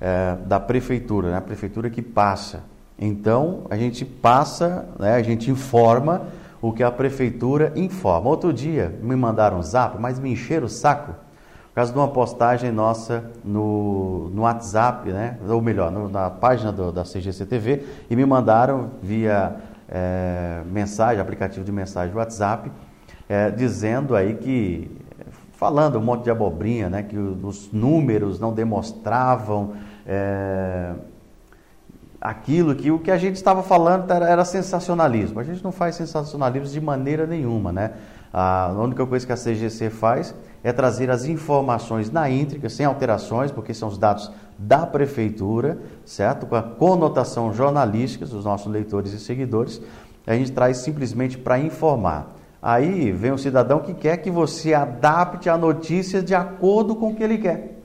é, 0.00 0.36
da 0.46 0.58
prefeitura, 0.58 1.30
né? 1.30 1.36
A 1.36 1.42
prefeitura 1.42 1.90
que 1.90 2.00
passa. 2.00 2.62
Então 2.98 3.66
a 3.68 3.76
gente 3.76 4.04
passa, 4.04 4.88
né? 4.98 5.14
A 5.14 5.22
gente 5.22 5.50
informa 5.50 6.22
o 6.62 6.72
que 6.72 6.82
a 6.82 6.90
prefeitura 6.90 7.72
informa. 7.76 8.30
Outro 8.30 8.52
dia 8.52 8.98
me 9.02 9.14
mandaram 9.14 9.58
um 9.58 9.62
zap, 9.62 9.98
mas 10.00 10.18
me 10.18 10.32
encheram 10.32 10.66
o 10.66 10.68
saco 10.68 11.14
por 11.70 11.74
causa 11.74 11.92
de 11.92 11.98
uma 11.98 12.08
postagem 12.08 12.72
nossa 12.72 13.30
no, 13.44 14.28
no 14.30 14.42
WhatsApp, 14.42 15.08
né? 15.10 15.38
ou 15.48 15.62
melhor, 15.62 15.90
no, 15.90 16.08
na 16.08 16.28
página 16.28 16.72
do, 16.72 16.90
da 16.90 17.04
CGC 17.04 17.46
TV, 17.46 17.84
e 18.10 18.16
me 18.16 18.26
mandaram 18.26 18.90
via 19.00 19.54
é, 19.88 20.62
mensagem, 20.66 21.20
aplicativo 21.20 21.64
de 21.64 21.70
mensagem 21.70 22.14
WhatsApp, 22.14 22.70
é, 23.30 23.48
dizendo 23.48 24.16
aí 24.16 24.34
que, 24.34 24.90
falando 25.52 25.96
um 25.96 26.02
monte 26.02 26.24
de 26.24 26.32
abobrinha, 26.32 26.90
né? 26.90 27.04
que 27.04 27.16
os 27.16 27.70
números 27.72 28.40
não 28.40 28.52
demonstravam 28.52 29.74
é, 30.04 30.94
aquilo 32.20 32.74
que 32.74 32.90
o 32.90 32.98
que 32.98 33.08
a 33.08 33.16
gente 33.16 33.36
estava 33.36 33.62
falando 33.62 34.10
era, 34.10 34.28
era, 34.28 34.44
sensacionalismo. 34.44 35.38
A 35.38 35.44
gente 35.44 35.62
não 35.62 35.70
faz 35.70 35.94
sensacionalismo 35.94 36.66
de 36.66 36.80
maneira 36.80 37.24
nenhuma, 37.24 37.70
né? 37.70 37.92
A 38.32 38.74
única 38.76 39.06
coisa 39.06 39.24
que 39.24 39.32
a 39.32 39.36
CGC 39.36 39.90
faz 39.90 40.34
é 40.64 40.72
trazer 40.72 41.08
as 41.08 41.24
informações 41.24 42.10
na 42.10 42.28
íntegra, 42.28 42.68
sem 42.68 42.84
alterações, 42.84 43.52
porque 43.52 43.72
são 43.72 43.88
os 43.88 43.96
dados 43.96 44.30
da 44.58 44.84
prefeitura, 44.84 45.78
certo? 46.04 46.46
Com 46.46 46.56
a 46.56 46.62
conotação 46.62 47.52
jornalística 47.52 48.26
dos 48.26 48.44
nossos 48.44 48.72
leitores 48.72 49.12
e 49.12 49.20
seguidores. 49.20 49.80
A 50.26 50.34
gente 50.34 50.50
traz 50.50 50.78
simplesmente 50.78 51.38
para 51.38 51.60
informar. 51.60 52.39
Aí 52.62 53.10
vem 53.10 53.32
um 53.32 53.38
cidadão 53.38 53.80
que 53.80 53.94
quer 53.94 54.18
que 54.18 54.30
você 54.30 54.74
adapte 54.74 55.48
a 55.48 55.56
notícia 55.56 56.22
de 56.22 56.34
acordo 56.34 56.94
com 56.94 57.08
o 57.08 57.14
que 57.14 57.22
ele 57.22 57.38
quer, 57.38 57.78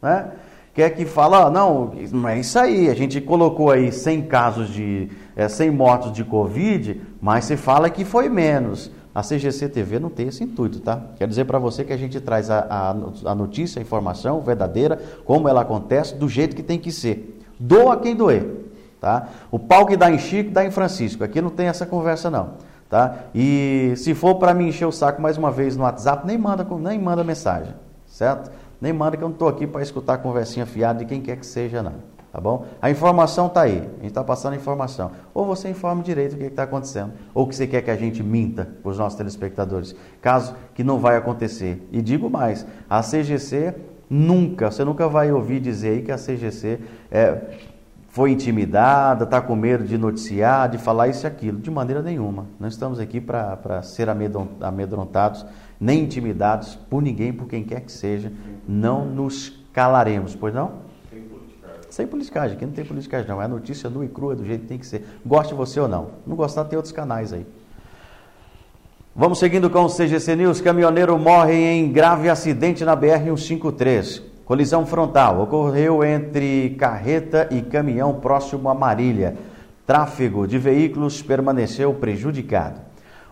né? 0.00 0.30
Quer 0.74 0.88
que 0.90 1.04
fala, 1.04 1.46
ah, 1.46 1.50
não, 1.50 1.92
não 2.12 2.28
é 2.28 2.38
isso 2.38 2.58
aí, 2.58 2.88
a 2.88 2.94
gente 2.94 3.20
colocou 3.20 3.70
aí 3.70 3.92
100 3.92 4.22
casos 4.22 4.70
de, 4.70 5.10
é, 5.36 5.46
100 5.46 5.70
mortos 5.70 6.12
de 6.12 6.24
Covid, 6.24 6.98
mas 7.20 7.44
se 7.44 7.58
fala 7.58 7.90
que 7.90 8.04
foi 8.04 8.28
menos. 8.28 8.90
A 9.14 9.20
CGC 9.20 9.68
TV 9.68 9.98
não 9.98 10.08
tem 10.08 10.28
esse 10.28 10.42
intuito, 10.42 10.80
tá? 10.80 10.98
Quero 11.18 11.28
dizer 11.28 11.44
para 11.44 11.58
você 11.58 11.84
que 11.84 11.92
a 11.92 11.96
gente 11.98 12.18
traz 12.18 12.48
a, 12.48 12.60
a, 12.60 13.30
a, 13.30 13.34
notícia, 13.34 13.78
a 13.78 13.82
informação 13.82 14.40
verdadeira, 14.40 14.98
como 15.26 15.46
ela 15.46 15.60
acontece, 15.60 16.14
do 16.14 16.26
jeito 16.26 16.56
que 16.56 16.62
tem 16.62 16.78
que 16.78 16.90
ser. 16.90 17.38
Doa 17.60 17.98
quem 17.98 18.16
doer, 18.16 18.70
tá? 18.98 19.28
O 19.50 19.58
pau 19.58 19.84
que 19.84 19.98
dá 19.98 20.10
em 20.10 20.18
Chico, 20.18 20.50
dá 20.50 20.64
em 20.64 20.70
Francisco. 20.70 21.22
Aqui 21.22 21.42
não 21.42 21.50
tem 21.50 21.66
essa 21.66 21.84
conversa, 21.84 22.30
não. 22.30 22.54
Tá? 22.92 23.20
E 23.34 23.94
se 23.96 24.14
for 24.14 24.34
para 24.34 24.52
me 24.52 24.68
encher 24.68 24.84
o 24.84 24.92
saco 24.92 25.22
mais 25.22 25.38
uma 25.38 25.50
vez 25.50 25.74
no 25.78 25.82
WhatsApp, 25.84 26.26
nem 26.26 26.36
manda, 26.36 26.62
nem 26.78 26.98
manda 26.98 27.24
mensagem, 27.24 27.72
certo? 28.06 28.50
Nem 28.78 28.92
manda 28.92 29.16
que 29.16 29.24
eu 29.24 29.28
não 29.28 29.32
estou 29.32 29.48
aqui 29.48 29.66
para 29.66 29.80
escutar 29.80 30.18
conversinha 30.18 30.66
fiada 30.66 30.98
de 30.98 31.06
quem 31.06 31.22
quer 31.22 31.38
que 31.38 31.46
seja, 31.46 31.82
não. 31.82 31.94
Tá 32.30 32.38
bom? 32.38 32.66
A 32.82 32.90
informação 32.90 33.46
está 33.46 33.62
aí, 33.62 33.78
a 33.78 34.02
gente 34.02 34.08
está 34.08 34.22
passando 34.22 34.52
a 34.52 34.56
informação. 34.56 35.10
Ou 35.32 35.46
você 35.46 35.70
informa 35.70 36.02
direito 36.02 36.34
o 36.34 36.36
que 36.36 36.44
está 36.44 36.64
acontecendo, 36.64 37.14
ou 37.32 37.46
que 37.46 37.56
você 37.56 37.66
quer 37.66 37.80
que 37.80 37.90
a 37.90 37.96
gente 37.96 38.22
minta 38.22 38.68
para 38.82 38.90
os 38.90 38.98
nossos 38.98 39.16
telespectadores, 39.16 39.96
caso 40.20 40.54
que 40.74 40.84
não 40.84 40.98
vai 40.98 41.16
acontecer. 41.16 41.88
E 41.90 42.02
digo 42.02 42.28
mais, 42.28 42.66
a 42.90 43.00
CGC 43.00 43.74
nunca, 44.10 44.70
você 44.70 44.84
nunca 44.84 45.08
vai 45.08 45.32
ouvir 45.32 45.60
dizer 45.60 45.88
aí 45.88 46.02
que 46.02 46.12
a 46.12 46.18
CGC 46.18 46.78
é, 47.10 47.40
foi 48.12 48.30
intimidada, 48.30 49.24
está 49.24 49.40
com 49.40 49.56
medo 49.56 49.84
de 49.84 49.96
noticiar, 49.96 50.68
de 50.68 50.76
falar 50.76 51.08
isso 51.08 51.24
e 51.24 51.26
aquilo. 51.26 51.58
De 51.58 51.70
maneira 51.70 52.02
nenhuma. 52.02 52.46
Não 52.60 52.68
estamos 52.68 53.00
aqui 53.00 53.22
para 53.22 53.82
ser 53.82 54.06
amedrontados, 54.10 55.46
nem 55.80 56.04
intimidados 56.04 56.78
por 56.90 57.00
ninguém, 57.00 57.32
por 57.32 57.48
quem 57.48 57.64
quer 57.64 57.80
que 57.80 57.90
seja. 57.90 58.30
Não 58.68 59.06
nos 59.06 59.64
calaremos, 59.72 60.36
pois 60.36 60.52
não? 60.52 60.72
Sem 61.88 62.06
politicagem, 62.06 62.56
aqui 62.56 62.66
não 62.66 62.72
tem 62.74 62.84
politicagem 62.84 63.28
não, 63.28 63.40
é 63.40 63.48
notícia 63.48 63.88
nua 63.88 64.04
e 64.04 64.08
crua 64.08 64.36
do 64.36 64.44
jeito 64.44 64.62
que 64.62 64.68
tem 64.68 64.78
que 64.78 64.86
ser. 64.86 65.06
Goste 65.24 65.54
você 65.54 65.80
ou 65.80 65.88
não. 65.88 66.10
Não 66.26 66.36
gostar, 66.36 66.64
tem 66.64 66.76
outros 66.76 66.92
canais 66.92 67.32
aí. 67.32 67.46
Vamos 69.16 69.38
seguindo 69.38 69.70
com 69.70 69.84
o 69.84 69.88
CGC 69.88 70.36
News. 70.36 70.60
Caminhoneiro 70.60 71.18
morre 71.18 71.54
em 71.54 71.90
grave 71.90 72.28
acidente 72.28 72.84
na 72.84 72.94
BR-153. 72.94 74.31
Colisão 74.44 74.84
frontal 74.84 75.40
ocorreu 75.40 76.04
entre 76.04 76.70
carreta 76.70 77.48
e 77.50 77.62
caminhão 77.62 78.14
próximo 78.14 78.68
a 78.68 78.74
Marília. 78.74 79.36
Tráfego 79.86 80.48
de 80.48 80.58
veículos 80.58 81.22
permaneceu 81.22 81.94
prejudicado. 81.94 82.80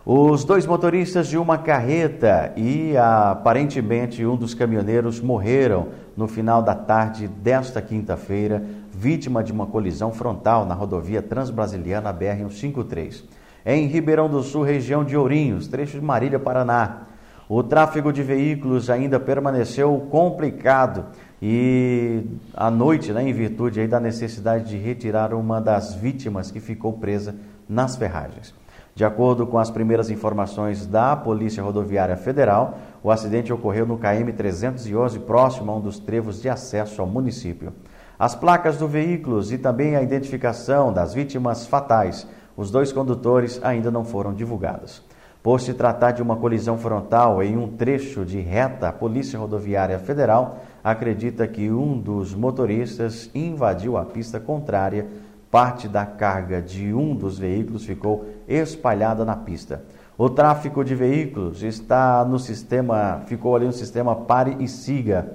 Os 0.05 0.43
dois 0.43 0.65
motoristas 0.65 1.27
de 1.27 1.37
uma 1.37 1.57
carreta 1.57 2.53
e 2.55 2.95
aparentemente 2.97 4.25
um 4.25 4.35
dos 4.35 4.53
caminhoneiros 4.53 5.19
morreram 5.19 5.89
no 6.15 6.27
final 6.27 6.61
da 6.61 6.73
tarde 6.73 7.27
desta 7.27 7.81
quinta-feira, 7.81 8.63
vítima 8.91 9.43
de 9.43 9.51
uma 9.51 9.67
colisão 9.67 10.11
frontal 10.11 10.65
na 10.65 10.73
rodovia 10.73 11.21
Transbrasiliana 11.21 12.13
BR-153. 12.13 13.23
Em 13.65 13.85
Ribeirão 13.85 14.27
do 14.27 14.41
Sul, 14.41 14.63
região 14.63 15.03
de 15.03 15.15
Ourinhos, 15.15 15.67
trecho 15.67 15.99
de 15.99 16.05
Marília, 16.05 16.39
Paraná. 16.39 17.10
O 17.53 17.61
tráfego 17.61 18.13
de 18.13 18.23
veículos 18.23 18.89
ainda 18.89 19.19
permaneceu 19.19 20.07
complicado 20.09 21.07
e 21.41 22.23
à 22.55 22.71
noite, 22.71 23.11
né, 23.11 23.27
em 23.27 23.33
virtude 23.33 23.85
da 23.87 23.99
necessidade 23.99 24.69
de 24.69 24.77
retirar 24.77 25.33
uma 25.33 25.59
das 25.59 25.93
vítimas 25.93 26.49
que 26.49 26.61
ficou 26.61 26.93
presa 26.93 27.35
nas 27.67 27.97
ferragens. 27.97 28.53
De 28.95 29.03
acordo 29.03 29.45
com 29.45 29.59
as 29.59 29.69
primeiras 29.69 30.09
informações 30.09 30.85
da 30.85 31.13
Polícia 31.13 31.61
Rodoviária 31.61 32.15
Federal, 32.15 32.77
o 33.03 33.11
acidente 33.11 33.51
ocorreu 33.51 33.85
no 33.85 33.97
KM 33.97 34.31
311, 34.31 35.19
próximo 35.19 35.73
a 35.73 35.75
um 35.75 35.81
dos 35.81 35.99
trevos 35.99 36.41
de 36.41 36.47
acesso 36.47 37.01
ao 37.01 37.07
município. 37.07 37.73
As 38.17 38.33
placas 38.33 38.77
do 38.77 38.87
veículo 38.87 39.41
e 39.51 39.57
também 39.57 39.97
a 39.97 40.01
identificação 40.01 40.93
das 40.93 41.13
vítimas 41.13 41.67
fatais, 41.67 42.25
os 42.55 42.71
dois 42.71 42.93
condutores 42.93 43.59
ainda 43.61 43.91
não 43.91 44.05
foram 44.05 44.33
divulgadas. 44.33 45.10
Por 45.43 45.59
se 45.59 45.73
tratar 45.73 46.11
de 46.11 46.21
uma 46.21 46.35
colisão 46.35 46.77
frontal 46.77 47.41
em 47.41 47.57
um 47.57 47.67
trecho 47.67 48.23
de 48.23 48.39
reta, 48.39 48.89
a 48.89 48.93
Polícia 48.93 49.39
Rodoviária 49.39 49.97
Federal 49.97 50.59
acredita 50.83 51.47
que 51.47 51.71
um 51.71 51.97
dos 51.97 52.33
motoristas 52.35 53.29
invadiu 53.33 53.97
a 53.97 54.05
pista 54.05 54.39
contrária 54.39 55.07
Parte 55.51 55.89
da 55.89 56.05
carga 56.05 56.61
de 56.61 56.93
um 56.93 57.13
dos 57.13 57.37
veículos 57.37 57.83
ficou 57.83 58.25
espalhada 58.47 59.25
na 59.25 59.35
pista. 59.35 59.83
O 60.17 60.29
tráfego 60.29 60.81
de 60.81 60.95
veículos 60.95 61.61
está 61.61 62.23
no 62.23 62.39
sistema, 62.39 63.21
ficou 63.25 63.53
ali 63.53 63.65
no 63.65 63.73
sistema 63.73 64.15
pare 64.15 64.55
e 64.61 64.67
siga, 64.69 65.33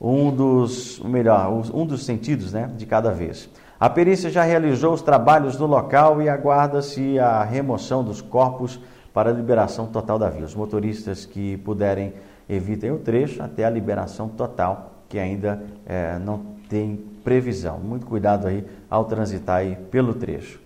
um 0.00 0.34
dos, 0.34 0.98
melhor, 1.04 1.48
um 1.72 1.86
dos 1.86 2.04
sentidos, 2.04 2.52
né, 2.52 2.72
de 2.76 2.84
cada 2.86 3.12
vez. 3.12 3.48
A 3.78 3.88
perícia 3.88 4.30
já 4.30 4.42
realizou 4.42 4.94
os 4.94 5.02
trabalhos 5.02 5.56
no 5.56 5.66
local 5.66 6.20
e 6.20 6.28
aguarda-se 6.28 7.20
a 7.20 7.44
remoção 7.44 8.02
dos 8.02 8.20
corpos 8.20 8.80
para 9.12 9.30
a 9.30 9.32
liberação 9.32 9.86
total 9.86 10.18
da 10.18 10.28
via. 10.28 10.44
Os 10.44 10.54
motoristas 10.54 11.24
que 11.24 11.56
puderem 11.58 12.12
evitem 12.48 12.90
o 12.90 12.98
trecho 12.98 13.42
até 13.42 13.64
a 13.64 13.70
liberação 13.70 14.28
total, 14.28 15.04
que 15.08 15.18
ainda 15.18 15.62
é, 15.86 16.18
não 16.18 16.52
tem 16.68 16.96
previsão. 17.22 17.78
Muito 17.78 18.06
cuidado 18.06 18.46
aí 18.46 18.64
ao 18.90 19.04
transitar 19.04 19.58
aí 19.58 19.76
pelo 19.90 20.14
trecho. 20.14 20.60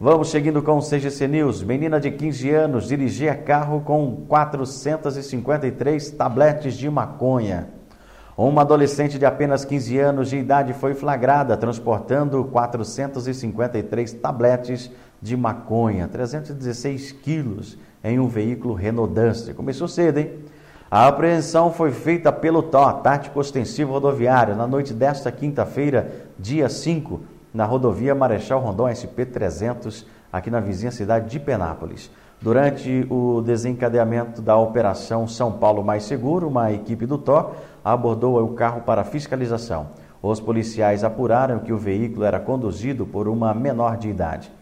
Vamos 0.00 0.30
seguindo 0.30 0.60
com 0.62 0.78
o 0.78 0.82
CGC 0.82 1.28
News. 1.28 1.62
Menina 1.62 2.00
de 2.00 2.10
15 2.10 2.50
anos 2.50 2.88
dirigia 2.88 3.36
carro 3.36 3.82
com 3.82 4.24
453 4.26 6.10
tabletes 6.10 6.74
de 6.74 6.90
maconha. 6.90 7.68
Uma 8.36 8.62
adolescente 8.62 9.18
de 9.18 9.26
apenas 9.26 9.64
15 9.64 9.98
anos 9.98 10.30
de 10.30 10.38
idade 10.38 10.72
foi 10.72 10.94
flagrada 10.94 11.56
transportando 11.56 12.42
453 12.46 14.14
tabletes 14.14 14.90
de 15.22 15.36
maconha, 15.36 16.08
316 16.08 17.12
quilos, 17.12 17.78
em 18.02 18.18
um 18.18 18.26
veículo 18.26 18.74
Renault 18.74 19.14
Duster. 19.14 19.54
Começou 19.54 19.86
cedo, 19.86 20.18
hein? 20.18 20.32
A 20.90 21.06
apreensão 21.06 21.72
foi 21.72 21.92
feita 21.92 22.30
pelo 22.30 22.62
TO, 22.62 22.92
Tático 23.02 23.40
Ostensivo 23.40 23.92
Rodoviário, 23.92 24.54
na 24.54 24.66
noite 24.66 24.92
desta 24.92 25.32
quinta-feira, 25.32 26.12
dia 26.38 26.68
5, 26.68 27.20
na 27.54 27.64
rodovia 27.64 28.14
Marechal 28.14 28.60
Rondon 28.60 28.88
SP-300, 28.88 30.04
aqui 30.30 30.50
na 30.50 30.60
vizinha 30.60 30.90
cidade 30.90 31.30
de 31.30 31.40
Penápolis. 31.40 32.10
Durante 32.42 33.06
o 33.08 33.40
desencadeamento 33.40 34.42
da 34.42 34.56
Operação 34.56 35.28
São 35.28 35.52
Paulo 35.52 35.84
Mais 35.84 36.02
Seguro, 36.02 36.48
uma 36.48 36.72
equipe 36.72 37.06
do 37.06 37.16
TO 37.16 37.52
abordou 37.84 38.42
o 38.42 38.54
carro 38.54 38.82
para 38.82 39.04
fiscalização. 39.04 39.90
Os 40.20 40.40
policiais 40.40 41.04
apuraram 41.04 41.60
que 41.60 41.72
o 41.72 41.78
veículo 41.78 42.24
era 42.24 42.40
conduzido 42.40 43.06
por 43.06 43.28
uma 43.28 43.54
menor 43.54 43.96
de 43.96 44.08
idade. 44.08 44.52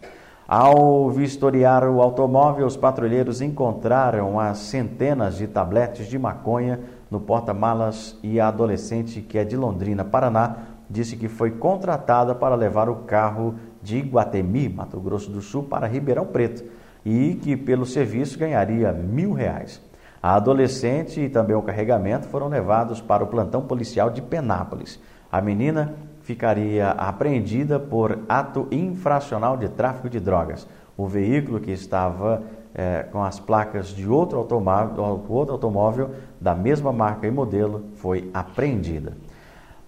Ao 0.53 1.09
vistoriar 1.09 1.87
o 1.87 2.01
automóvel, 2.01 2.67
os 2.67 2.75
patrulheiros 2.75 3.39
encontraram 3.39 4.37
as 4.37 4.57
centenas 4.57 5.37
de 5.37 5.47
tabletes 5.47 6.07
de 6.07 6.19
maconha 6.19 6.81
no 7.09 7.21
porta-malas 7.21 8.19
e 8.21 8.37
a 8.37 8.49
adolescente, 8.49 9.21
que 9.21 9.37
é 9.37 9.45
de 9.45 9.55
Londrina, 9.55 10.03
Paraná, 10.03 10.57
disse 10.89 11.15
que 11.15 11.29
foi 11.29 11.51
contratada 11.51 12.35
para 12.35 12.53
levar 12.53 12.89
o 12.89 12.97
carro 12.97 13.55
de 13.81 13.99
Iguatemi, 13.99 14.67
Mato 14.67 14.99
Grosso 14.99 15.31
do 15.31 15.39
Sul, 15.39 15.63
para 15.63 15.87
Ribeirão 15.87 16.25
Preto 16.25 16.65
e 17.05 17.35
que 17.35 17.55
pelo 17.55 17.85
serviço 17.85 18.37
ganharia 18.37 18.91
mil 18.91 19.31
reais. 19.31 19.81
A 20.21 20.35
adolescente 20.35 21.21
e 21.21 21.29
também 21.29 21.55
o 21.55 21.61
carregamento 21.61 22.27
foram 22.27 22.49
levados 22.49 22.99
para 22.99 23.23
o 23.23 23.27
plantão 23.27 23.61
policial 23.61 24.09
de 24.09 24.21
Penápolis. 24.21 24.99
A 25.31 25.39
menina 25.39 25.95
ficaria 26.31 26.91
apreendida 26.91 27.77
por 27.77 28.19
ato 28.29 28.65
infracional 28.71 29.57
de 29.57 29.67
tráfico 29.67 30.09
de 30.09 30.17
drogas. 30.17 30.65
O 30.95 31.05
veículo 31.05 31.59
que 31.59 31.71
estava 31.71 32.41
é, 32.73 33.03
com 33.11 33.21
as 33.21 33.37
placas 33.37 33.89
de 33.89 34.07
outro 34.07 34.37
automóvel, 34.37 35.25
outro 35.27 35.53
automóvel 35.53 36.11
da 36.39 36.55
mesma 36.55 36.93
marca 36.93 37.27
e 37.27 37.31
modelo 37.31 37.83
foi 37.95 38.29
apreendida. 38.33 39.11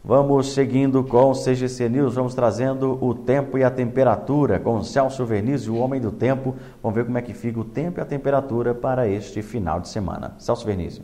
Vamos 0.04 0.54
seguindo 0.54 1.02
com 1.02 1.32
o 1.32 1.34
CGC 1.34 1.88
News, 1.88 2.16
vamos 2.16 2.36
trazendo 2.36 3.02
o 3.02 3.16
tempo 3.16 3.58
e 3.58 3.64
a 3.64 3.72
temperatura 3.72 4.60
com 4.60 4.84
Celso 4.84 5.26
Verniz 5.26 5.62
e 5.62 5.70
o 5.70 5.78
Homem 5.78 6.02
do 6.02 6.12
Tempo. 6.12 6.56
Vamos 6.82 6.94
ver 6.94 7.06
como 7.06 7.18
é 7.18 7.22
que 7.22 7.34
fica 7.34 7.58
o 7.62 7.64
tempo 7.64 8.02
e 8.02 8.02
a 8.02 8.06
temperatura 8.06 8.76
para 8.76 9.08
este 9.08 9.42
final 9.42 9.80
de 9.80 9.88
semana. 9.88 10.36
Celso 10.40 10.66
Verniz. 10.66 11.02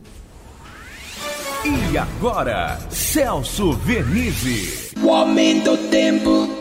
E 1.62 1.98
agora, 1.98 2.78
Celso 2.88 3.72
Vernizzi. 3.72 4.92
O 5.02 5.08
Homem 5.08 5.60
do 5.60 5.76
Tempo. 5.90 6.59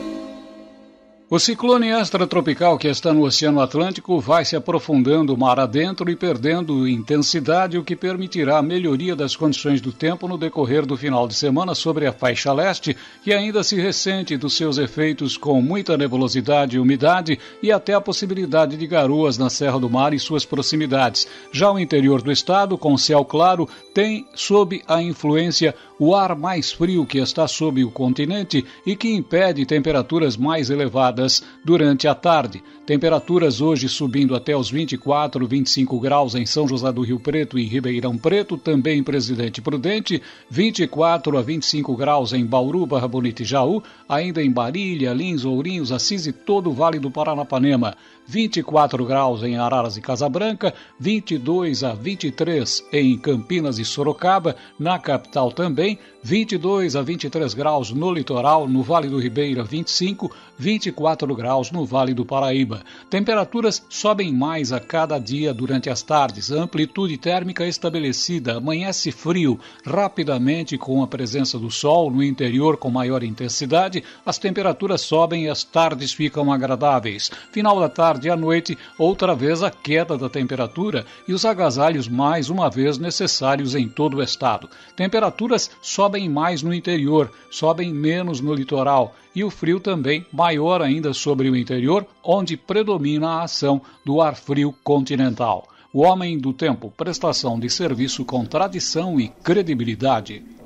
O 1.32 1.38
ciclone 1.38 1.90
extratropical 1.90 2.76
que 2.76 2.88
está 2.88 3.14
no 3.14 3.22
Oceano 3.22 3.62
Atlântico 3.62 4.20
vai 4.20 4.44
se 4.44 4.56
aprofundando 4.56 5.38
mar 5.38 5.60
adentro 5.60 6.10
e 6.10 6.16
perdendo 6.16 6.88
intensidade, 6.88 7.78
o 7.78 7.84
que 7.84 7.96
permitirá 7.96 8.58
a 8.58 8.64
melhoria 8.64 9.16
das 9.16 9.36
condições 9.36 9.80
do 9.80 9.92
tempo 9.92 10.28
no 10.28 10.40
decorrer 10.40 10.88
do 10.88 10.98
final 10.98 11.28
de 11.28 11.36
semana 11.36 11.76
sobre 11.76 12.08
a 12.08 12.12
faixa 12.12 12.52
leste, 12.52 12.98
que 13.24 13.32
ainda 13.32 13.62
se 13.64 13.80
ressente 13.80 14.36
dos 14.38 14.58
seus 14.58 14.80
efeitos 14.80 15.38
com 15.38 15.62
muita 15.62 15.96
nebulosidade 15.96 16.78
e 16.78 16.80
umidade 16.80 17.38
e 17.62 17.72
até 17.72 17.94
a 17.94 18.02
possibilidade 18.02 18.76
de 18.76 18.88
garoas 18.88 19.38
na 19.38 19.52
Serra 19.52 19.80
do 19.80 19.88
Mar 19.88 20.16
e 20.16 20.20
suas 20.20 20.46
proximidades. 20.46 21.28
Já 21.52 21.72
o 21.72 21.78
interior 21.78 22.24
do 22.24 22.32
estado, 22.32 22.76
com 22.76 22.98
céu 22.98 23.24
claro, 23.24 23.70
tem 23.94 24.26
sob 24.34 24.82
a 24.88 25.00
influência 25.00 25.76
o 26.00 26.16
ar 26.16 26.36
mais 26.36 26.72
frio 26.72 27.06
que 27.06 27.20
está 27.20 27.48
sob 27.48 27.84
o 27.84 27.92
continente 27.92 28.66
e 28.84 28.96
que 28.96 29.14
impede 29.14 29.66
temperaturas 29.66 30.38
mais 30.38 30.72
elevadas 30.72 31.19
durante 31.64 32.08
a 32.08 32.16
tarde. 32.16 32.64
Temperaturas 32.86 33.62
hoje 33.62 33.88
subindo 33.88 34.36
até 34.36 34.56
os 34.56 34.70
24, 34.70 35.46
25 35.46 36.00
graus 36.00 36.34
em 36.34 36.46
São 36.46 36.68
José 36.68 36.92
do 36.92 37.02
Rio 37.02 37.20
Preto 37.20 37.60
e 37.60 37.64
Ribeirão 37.66 38.18
Preto, 38.18 38.58
também 38.58 39.00
em 39.00 39.04
Presidente 39.04 39.62
Prudente, 39.62 40.22
24 40.50 41.38
a 41.38 41.42
25 41.42 41.96
graus 41.96 42.34
em 42.34 42.46
Bauru, 42.46 42.86
Barra 42.86 43.08
Bonita 43.08 43.44
e 43.44 43.46
Jaú, 43.46 43.84
ainda 44.08 44.42
em 44.42 44.52
Barilha, 44.52 45.14
Lins, 45.14 45.46
Ourinhos, 45.46 45.92
Assis 45.92 46.26
e 46.26 46.34
todo 46.34 46.70
o 46.70 46.74
Vale 46.74 46.98
do 46.98 47.12
Paranapanema. 47.12 47.96
24 48.30 49.04
graus 49.06 49.42
em 49.42 49.58
Araras 49.58 49.98
e 49.98 50.02
Casabranca, 50.02 50.72
22 51.00 51.84
a 51.84 51.96
23 51.96 52.86
em 52.94 53.18
Campinas 53.18 53.80
e 53.80 53.86
Sorocaba, 53.86 54.56
na 54.78 55.00
capital 55.00 55.52
também, 55.52 55.98
22 56.22 56.96
a 56.96 57.02
23 57.02 57.54
graus 57.54 57.92
no 57.92 58.12
litoral, 58.12 58.68
no 58.68 58.84
Vale 58.84 59.08
do 59.08 59.18
Ribeira 59.18 59.64
25, 59.64 60.30
24 60.58 61.34
graus 61.34 61.72
no 61.72 61.86
Vale 61.86 62.14
do 62.14 62.26
Paraíba. 62.26 62.82
Temperaturas 63.10 63.84
sobem 63.90 64.32
mais 64.32 64.72
a 64.72 64.80
cada 64.80 65.18
dia 65.18 65.54
durante 65.54 65.90
as 65.90 66.04
tardes. 66.04 66.52
Amplitude 66.52 67.18
térmica 67.18 67.66
estabelecida 67.66 68.58
amanhece 68.58 69.12
frio 69.12 69.60
rapidamente 69.86 70.78
com 70.78 71.02
a 71.02 71.08
presença 71.08 71.58
do 71.58 71.72
sol 71.72 72.12
no 72.12 72.22
interior 72.22 72.78
com 72.78 72.92
maior 72.92 73.24
intensidade. 73.24 74.04
As 74.26 74.38
temperaturas 74.38 75.02
sobem 75.02 75.46
e 75.46 75.50
as 75.50 75.64
tardes 75.64 76.12
ficam 76.12 76.52
agradáveis. 76.52 77.32
Final 77.52 77.80
da 77.80 77.88
tarde 77.88 78.19
e 78.26 78.30
à 78.30 78.36
noite, 78.36 78.78
outra 78.98 79.36
vez 79.36 79.62
a 79.64 79.70
queda 79.70 80.18
da 80.18 80.30
temperatura 80.30 81.06
e 81.28 81.34
os 81.34 81.46
agasalhos 81.46 82.08
mais 82.08 82.50
uma 82.50 82.70
vez 82.70 82.98
necessários 82.98 83.76
em 83.76 83.88
todo 83.88 84.18
o 84.18 84.24
estado. 84.24 84.70
Temperaturas 84.96 85.72
sobem 85.82 86.30
mais 86.30 86.62
no 86.62 86.74
interior, 86.74 87.32
sobem 87.50 87.94
menos 87.94 88.42
no 88.42 88.54
litoral, 88.54 89.16
e 89.36 89.44
o 89.44 89.50
frio 89.50 89.80
também 89.80 90.26
maior 90.32 90.82
ainda 90.82 91.14
sobre 91.14 91.50
o 91.50 91.56
interior, 91.56 92.06
onde 92.24 92.58
predomina 92.58 93.28
a 93.28 93.44
ação 93.44 93.82
do 94.06 94.22
ar 94.22 94.36
frio 94.36 94.74
continental. 94.84 95.68
O 95.92 96.02
Homem 96.02 96.38
do 96.38 96.54
Tempo, 96.54 96.94
prestação 96.96 97.60
de 97.60 97.70
serviço 97.70 98.24
com 98.24 98.46
tradição 98.46 99.20
e 99.20 99.30
credibilidade. 99.44 100.59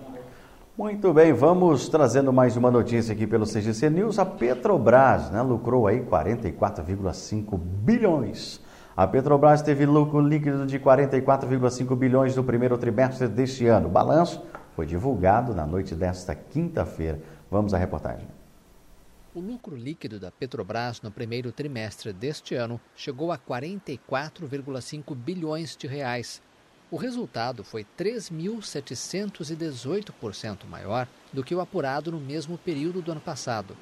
Muito 0.75 1.13
bem, 1.13 1.31
vamos 1.33 1.87
trazendo 1.87 2.33
mais 2.33 2.57
uma 2.57 2.71
notícia 2.71 3.13
aqui 3.13 3.27
pelo 3.27 3.45
CGC 3.45 3.91
News. 3.91 4.17
A 4.17 4.25
Petrobras 4.25 5.29
né, 5.29 5.39
lucrou 5.39 5.85
aí 5.85 6.01
44,5 6.01 7.59
bilhões. 7.59 8.59
A 8.97 9.05
Petrobras 9.05 9.61
teve 9.61 9.85
lucro 9.85 10.19
líquido 10.19 10.65
de 10.65 10.79
44,5 10.79 11.95
bilhões 11.95 12.35
no 12.35 12.43
primeiro 12.43 12.75
trimestre 12.75 13.27
deste 13.27 13.67
ano. 13.67 13.87
Balanço 13.87 14.43
foi 14.75 14.87
divulgado 14.87 15.53
na 15.53 15.67
noite 15.67 15.93
desta 15.93 16.33
quinta-feira. 16.33 17.21
Vamos 17.51 17.75
à 17.75 17.77
reportagem. 17.77 18.27
O 19.35 19.39
lucro 19.39 19.75
líquido 19.75 20.19
da 20.19 20.31
Petrobras 20.31 21.03
no 21.03 21.11
primeiro 21.11 21.51
trimestre 21.51 22.11
deste 22.11 22.55
ano 22.55 22.81
chegou 22.95 23.31
a 23.31 23.37
44,5 23.37 25.13
bilhões 25.13 25.77
de 25.77 25.85
reais. 25.85 26.41
O 26.93 26.95
resultado 26.95 27.63
foi 27.63 27.83
3.718% 27.97 30.65
maior 30.69 31.07
do 31.33 31.43
que 31.43 31.55
o 31.55 31.59
apurado 31.59 32.11
no 32.11 32.19
mesmo 32.19 32.55
período 32.55 33.01
do 33.01 33.11
ano 33.11 33.19
passado. 33.19 33.75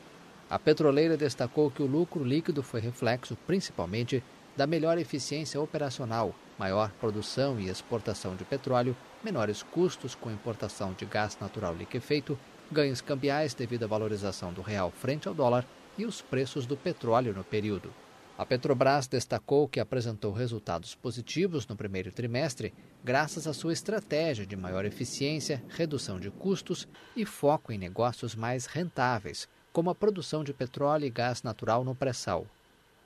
A 0.50 0.58
petroleira 0.58 1.17
destacou 1.17 1.69
que 1.69 1.84
o 1.84 1.86
lucro 1.86 2.24
líquido 2.24 2.63
foi 2.63 2.80
reflexo, 2.80 3.38
principalmente, 3.45 4.24
da 4.56 4.65
melhor 4.65 4.97
eficiência 4.97 5.60
operacional, 5.60 6.34
maior 6.58 6.89
produção 7.02 7.60
e 7.60 7.67
exportação 7.67 8.34
de 8.34 8.45
petróleo 8.45 8.95
menores 9.21 9.62
custos 9.62 10.15
com 10.15 10.32
importação 10.32 10.93
de 10.93 11.04
gás 11.04 11.38
natural 11.38 11.76
liquefeito, 11.76 12.39
ganhos 12.71 13.02
cambiais 13.02 13.54
devido 13.54 13.84
à 13.84 13.88
valorização 13.88 14.54
do 14.54 14.62
real 14.62 14.89
frente 14.89 15.28
ao 15.28 15.34
dólar 15.34 15.65
e 15.97 16.06
os 16.06 16.21
preços 16.21 16.65
do 16.65 16.78
petróleo 16.78 17.34
no 17.34 17.43
período. 17.43 17.93
A 18.41 18.45
Petrobras 18.45 19.06
destacou 19.06 19.67
que 19.67 19.80
apresentou 19.80 20.32
resultados 20.32 20.95
positivos 20.95 21.67
no 21.67 21.75
primeiro 21.75 22.12
trimestre, 22.12 22.73
graças 23.04 23.45
à 23.45 23.54
sua 23.54 23.71
estratégia 23.71 24.47
de 24.47 24.56
maior 24.56 24.84
eficiência, 24.84 25.63
redução 25.69 26.19
de 26.19 26.32
custos 26.32 26.88
e 27.15 27.23
foco 27.23 27.71
em 27.71 27.77
negócios 27.77 28.34
mais 28.34 28.65
rentáveis, 28.65 29.47
como 29.71 29.91
a 29.91 29.95
produção 29.95 30.43
de 30.43 30.54
petróleo 30.54 31.06
e 31.06 31.12
gás 31.12 31.43
natural 31.43 31.84
no 31.84 31.93
pré-sal. 31.93 32.47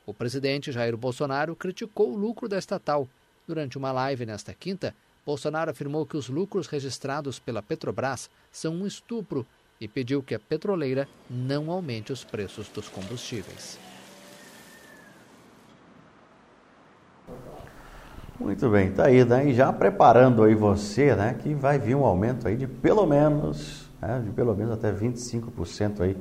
O 0.05 0.13
presidente 0.13 0.71
Jair 0.71 0.95
Bolsonaro 0.95 1.53
criticou 1.53 2.13
o 2.13 2.17
lucro 2.17 2.47
da 2.47 2.57
estatal. 2.57 3.05
Durante 3.45 3.77
uma 3.77 3.91
live 3.91 4.25
nesta 4.25 4.53
quinta, 4.53 4.95
Bolsonaro 5.25 5.69
afirmou 5.69 6.05
que 6.05 6.15
os 6.15 6.29
lucros 6.29 6.67
registrados 6.67 7.39
pela 7.39 7.61
Petrobras 7.61 8.29
são 8.53 8.73
um 8.73 8.87
estupro 8.87 9.45
e 9.81 9.87
pediu 9.89 10.23
que 10.23 10.33
a 10.33 10.39
petroleira 10.39 11.09
não 11.29 11.69
aumente 11.69 12.13
os 12.13 12.23
preços 12.23 12.69
dos 12.69 12.87
combustíveis. 12.87 13.77
Muito 18.45 18.69
bem, 18.69 18.91
tá 18.91 19.05
aí, 19.05 19.25
né? 19.25 19.47
E 19.47 19.55
já 19.55 19.73
preparando 19.73 20.43
aí 20.43 20.53
você, 20.53 21.15
né, 21.15 21.35
que 21.41 21.55
vai 21.55 21.79
vir 21.79 21.95
um 21.95 22.05
aumento 22.05 22.47
aí 22.47 22.55
de 22.55 22.67
pelo 22.67 23.03
menos, 23.07 23.89
né, 23.99 24.21
de 24.23 24.29
pelo 24.29 24.55
menos 24.55 24.71
até 24.71 24.91
25% 24.91 26.01
aí 26.01 26.15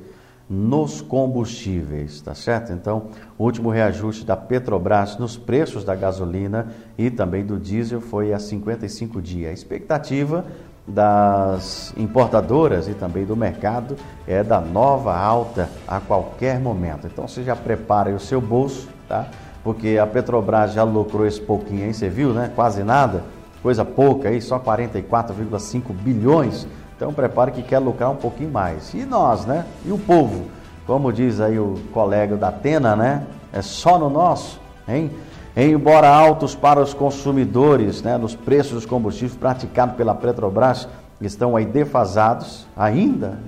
nos 0.49 1.01
combustíveis, 1.01 2.21
tá 2.21 2.33
certo? 2.33 2.73
Então, 2.73 3.09
o 3.37 3.43
último 3.43 3.69
reajuste 3.69 4.25
da 4.25 4.35
Petrobras 4.35 5.19
nos 5.19 5.37
preços 5.37 5.83
da 5.83 5.93
gasolina 5.93 6.73
e 6.97 7.11
também 7.11 7.45
do 7.45 7.59
diesel 7.59 8.01
foi 8.01 8.33
a 8.33 8.39
55 8.39 9.21
dias. 9.21 9.51
A 9.51 9.53
expectativa 9.53 10.45
das 10.87 11.93
importadoras 11.95 12.87
e 12.87 12.95
também 12.95 13.23
do 13.23 13.35
mercado 13.35 13.95
é 14.27 14.43
da 14.43 14.59
nova 14.59 15.15
alta 15.15 15.69
a 15.87 15.99
qualquer 15.99 16.59
momento. 16.59 17.05
Então, 17.05 17.27
você 17.27 17.43
já 17.43 17.55
prepara 17.55 18.09
o 18.09 18.19
seu 18.19 18.41
bolso, 18.41 18.89
tá? 19.07 19.29
Porque 19.65 19.97
a 19.97 20.07
Petrobras 20.07 20.71
já 20.71 20.83
lucrou 20.83 21.27
esse 21.27 21.41
pouquinho 21.41 21.83
aí, 21.83 21.93
você 21.93 22.07
viu, 22.07 22.29
né? 22.29 22.49
Quase 22.55 22.83
nada, 22.83 23.23
coisa 23.61 23.83
pouca 23.83 24.29
aí, 24.29 24.41
só 24.41 24.57
44,5 24.57 25.91
bilhões 25.91 26.65
então 26.95 27.13
prepare 27.13 27.51
que 27.51 27.61
quer 27.61 27.79
lucrar 27.79 28.09
um 28.09 28.15
pouquinho 28.15 28.51
mais. 28.51 28.93
E 28.93 29.05
nós, 29.05 29.45
né? 29.45 29.65
E 29.85 29.91
o 29.91 29.97
povo? 29.97 30.45
Como 30.87 31.11
diz 31.11 31.41
aí 31.41 31.59
o 31.59 31.75
colega 31.91 32.37
da 32.37 32.49
Atena, 32.49 32.95
né? 32.95 33.23
É 33.51 33.61
só 33.61 33.99
no 33.99 34.09
nosso, 34.09 34.59
hein? 34.87 35.11
Embora 35.57 36.09
altos 36.09 36.53
para 36.55 36.81
os 36.81 36.93
consumidores, 36.93 38.01
né, 38.01 38.17
nos 38.17 38.35
preços 38.35 38.73
dos 38.73 38.85
combustíveis 38.85 39.37
praticados 39.37 39.95
pela 39.95 40.13
Petrobras 40.13 40.85
estão 41.21 41.55
aí 41.55 41.65
defasados 41.65 42.67
ainda, 42.75 43.39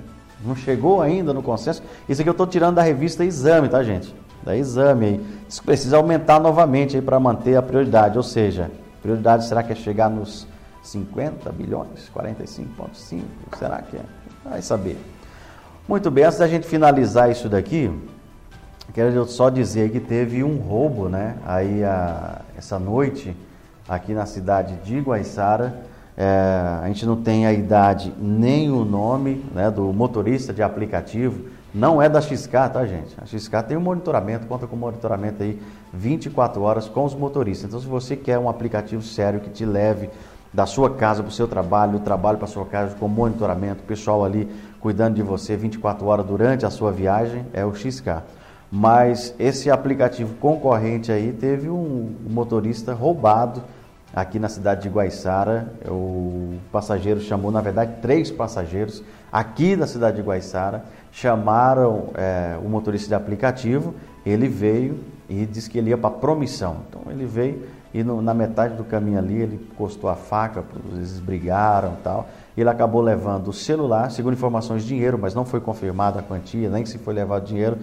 não 0.42 0.56
chegou 0.56 1.02
ainda 1.02 1.34
no 1.34 1.42
consenso. 1.42 1.82
Isso 2.08 2.22
aqui 2.22 2.28
eu 2.28 2.32
estou 2.32 2.46
tirando 2.46 2.76
da 2.76 2.82
revista 2.82 3.26
Exame, 3.26 3.68
tá, 3.68 3.82
gente? 3.82 4.14
Da 4.42 4.56
Exame 4.56 5.04
aí. 5.04 5.26
Isso 5.48 5.62
precisa 5.62 5.96
aumentar 5.96 6.38
novamente 6.38 7.00
para 7.00 7.18
manter 7.18 7.56
a 7.56 7.62
prioridade, 7.62 8.16
ou 8.16 8.22
seja, 8.22 8.70
prioridade 9.00 9.46
será 9.46 9.62
que 9.62 9.72
é 9.72 9.74
chegar 9.74 10.10
nos 10.10 10.46
50 10.82 11.50
bilhões, 11.52 12.10
45,5, 12.14 13.22
será 13.58 13.80
que 13.80 13.96
é? 13.96 14.02
Vai 14.44 14.60
saber. 14.62 14.98
Muito 15.88 16.10
bem, 16.10 16.24
antes 16.24 16.38
da 16.38 16.46
gente 16.46 16.66
finalizar 16.66 17.30
isso 17.30 17.48
daqui, 17.48 17.90
quero 18.92 19.24
só 19.26 19.48
dizer 19.48 19.90
que 19.90 20.00
teve 20.00 20.44
um 20.44 20.58
roubo, 20.58 21.08
né? 21.08 21.36
Aí 21.46 21.82
a, 21.82 22.42
essa 22.56 22.78
noite 22.78 23.34
aqui 23.88 24.12
na 24.12 24.26
cidade 24.26 24.76
de 24.84 25.00
Guaiçara. 25.00 25.80
É, 26.20 26.80
a 26.82 26.88
gente 26.88 27.06
não 27.06 27.14
tem 27.14 27.46
a 27.46 27.52
idade 27.52 28.12
nem 28.18 28.72
o 28.72 28.84
nome 28.84 29.44
né, 29.54 29.70
do 29.70 29.92
motorista 29.92 30.52
de 30.52 30.64
aplicativo. 30.64 31.44
Não 31.72 32.02
é 32.02 32.08
da 32.08 32.20
XK, 32.20 32.50
tá, 32.72 32.84
gente? 32.84 33.14
A 33.22 33.24
XK 33.24 33.62
tem 33.68 33.76
um 33.76 33.80
monitoramento, 33.80 34.44
conta 34.48 34.66
com 34.66 34.74
monitoramento 34.74 35.44
aí 35.44 35.62
24 35.94 36.60
horas 36.60 36.88
com 36.88 37.04
os 37.04 37.14
motoristas. 37.14 37.68
Então, 37.68 37.78
se 37.78 37.86
você 37.86 38.16
quer 38.16 38.36
um 38.36 38.48
aplicativo 38.48 39.00
sério 39.00 39.38
que 39.38 39.48
te 39.48 39.64
leve 39.64 40.10
da 40.52 40.66
sua 40.66 40.90
casa 40.90 41.22
para 41.22 41.30
o 41.30 41.32
seu 41.32 41.46
trabalho, 41.46 41.92
do 41.92 42.00
trabalho 42.00 42.36
para 42.36 42.48
sua 42.48 42.66
casa, 42.66 42.96
com 42.96 43.06
monitoramento, 43.06 43.84
pessoal 43.84 44.24
ali 44.24 44.48
cuidando 44.80 45.14
de 45.14 45.22
você 45.22 45.56
24 45.56 46.04
horas 46.04 46.26
durante 46.26 46.66
a 46.66 46.70
sua 46.70 46.90
viagem, 46.90 47.46
é 47.52 47.64
o 47.64 47.72
XK. 47.72 48.24
Mas 48.72 49.36
esse 49.38 49.70
aplicativo 49.70 50.34
concorrente 50.40 51.12
aí 51.12 51.32
teve 51.32 51.70
um 51.70 52.12
motorista 52.28 52.92
roubado 52.92 53.62
aqui 54.14 54.38
na 54.38 54.48
cidade 54.48 54.82
de 54.82 54.88
Guaiçara. 54.88 55.72
O 55.86 56.58
passageiro 56.72 57.20
chamou, 57.20 57.50
na 57.50 57.60
verdade, 57.60 57.94
três 58.00 58.30
passageiros 58.30 59.02
aqui 59.32 59.76
da 59.76 59.86
cidade 59.86 60.16
de 60.16 60.22
Guaiçara, 60.22 60.84
chamaram 61.12 62.10
é, 62.14 62.56
o 62.62 62.68
motorista 62.68 63.08
de 63.08 63.14
aplicativo, 63.14 63.94
ele 64.24 64.48
veio 64.48 64.98
e 65.28 65.44
disse 65.44 65.68
que 65.68 65.78
ele 65.78 65.90
ia 65.90 65.98
para 65.98 66.10
promissão. 66.10 66.78
Então 66.88 67.02
ele 67.10 67.26
veio 67.26 67.66
e 67.92 68.02
no, 68.02 68.20
na 68.20 68.34
metade 68.34 68.74
do 68.74 68.84
caminho 68.84 69.18
ali 69.18 69.40
ele 69.40 69.68
encostou 69.72 70.10
a 70.10 70.14
faca, 70.14 70.64
eles 70.92 71.18
brigaram 71.18 71.94
e 71.98 72.02
tal. 72.02 72.28
Ele 72.56 72.68
acabou 72.68 73.00
levando 73.00 73.48
o 73.48 73.52
celular, 73.52 74.10
segundo 74.10 74.34
informações, 74.34 74.84
dinheiro, 74.84 75.18
mas 75.18 75.34
não 75.34 75.44
foi 75.44 75.60
confirmada 75.60 76.20
a 76.20 76.22
quantia, 76.22 76.68
nem 76.68 76.84
se 76.84 76.98
foi 76.98 77.14
levado 77.14 77.44
dinheiro. 77.46 77.78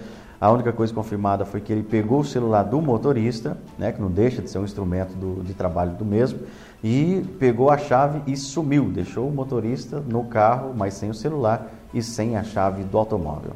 A 0.45 0.51
única 0.51 0.71
coisa 0.71 0.93
confirmada 0.93 1.43
foi 1.43 1.59
que 1.59 1.73
ele 1.73 1.81
pegou 1.81 2.19
o 2.19 2.23
celular 2.23 2.61
do 2.61 2.79
motorista, 2.79 3.57
né, 3.79 3.91
que 3.91 3.99
não 3.99 4.11
deixa 4.11 4.43
de 4.43 4.49
ser 4.51 4.59
um 4.59 4.63
instrumento 4.63 5.15
do, 5.15 5.43
de 5.43 5.55
trabalho 5.55 5.93
do 5.93 6.05
mesmo, 6.05 6.37
e 6.83 7.25
pegou 7.39 7.71
a 7.71 7.79
chave 7.79 8.21
e 8.27 8.37
sumiu. 8.37 8.85
Deixou 8.91 9.27
o 9.27 9.31
motorista 9.31 10.03
no 10.07 10.25
carro, 10.25 10.71
mas 10.77 10.93
sem 10.93 11.09
o 11.09 11.15
celular 11.15 11.67
e 11.91 12.03
sem 12.03 12.37
a 12.37 12.43
chave 12.43 12.83
do 12.83 12.95
automóvel. 12.95 13.53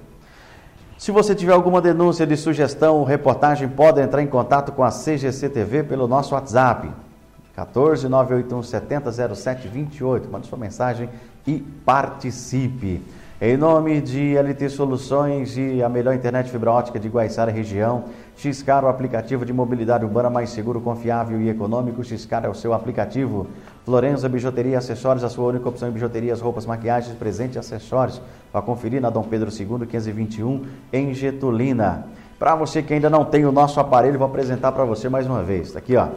Se 0.98 1.12
você 1.12 1.36
tiver 1.36 1.54
alguma 1.54 1.80
denúncia 1.80 2.26
de 2.26 2.36
sugestão 2.36 2.98
ou 2.98 3.04
reportagem, 3.04 3.70
pode 3.70 4.02
entrar 4.02 4.24
em 4.24 4.28
contato 4.28 4.72
com 4.72 4.84
a 4.84 4.90
CGC 4.90 5.48
TV 5.48 5.84
pelo 5.84 6.08
nosso 6.08 6.34
WhatsApp, 6.34 6.90
14 7.56 8.10
981 8.10 8.64
70 8.64 9.36
07 9.36 9.68
28. 9.68 10.28
Mande 10.28 10.48
sua 10.48 10.58
mensagem 10.58 11.08
e 11.46 11.60
participe. 11.86 13.04
Em 13.42 13.56
nome 13.56 14.02
de 14.02 14.36
LT 14.36 14.68
Soluções 14.68 15.56
e 15.58 15.82
a 15.82 15.88
melhor 15.88 16.14
internet 16.14 16.52
fibra 16.52 16.74
ótica 16.74 17.00
de 17.00 17.08
Guaiçara 17.08 17.50
região, 17.50 18.04
Xcar, 18.36 18.84
o 18.84 18.90
aplicativo 18.90 19.46
de 19.46 19.54
mobilidade 19.54 20.04
urbana 20.04 20.30
mais 20.30 20.50
seguro, 20.50 20.82
confiável 20.82 21.40
e 21.40 21.48
econômico. 21.48 22.04
Xcar 22.04 22.44
é 22.44 22.50
o 22.50 22.54
seu 22.54 22.74
aplicativo. 22.74 23.48
Florença 23.86 24.28
Bijuteria 24.28 24.80
Acessórios, 24.80 25.24
a 25.24 25.30
sua 25.30 25.48
única 25.48 25.70
opção 25.70 25.88
em 25.88 25.92
bijuterias, 25.94 26.42
roupas, 26.42 26.66
maquiagens, 26.66 27.16
presentes 27.16 27.56
e 27.56 27.60
acessórios. 27.60 28.22
Para 28.52 28.62
conferir 28.62 29.00
na 29.00 29.10
Dom 29.10 29.24
Pedro 29.24 29.50
II, 29.50 29.88
521, 29.88 30.66
em 30.92 31.14
Getulina. 31.14 32.08
Para 32.38 32.56
você 32.56 32.84
que 32.84 32.94
ainda 32.94 33.10
não 33.10 33.24
tem 33.24 33.46
o 33.46 33.54
nosso 33.54 33.80
aparelho, 33.80 34.20
vou 34.20 34.28
apresentar 34.28 34.74
para 34.74 34.84
você 34.84 35.08
mais 35.08 35.26
uma 35.26 35.42
vez. 35.42 35.68
Está 35.68 35.80
aqui, 35.80 35.96
ó. 35.96 36.10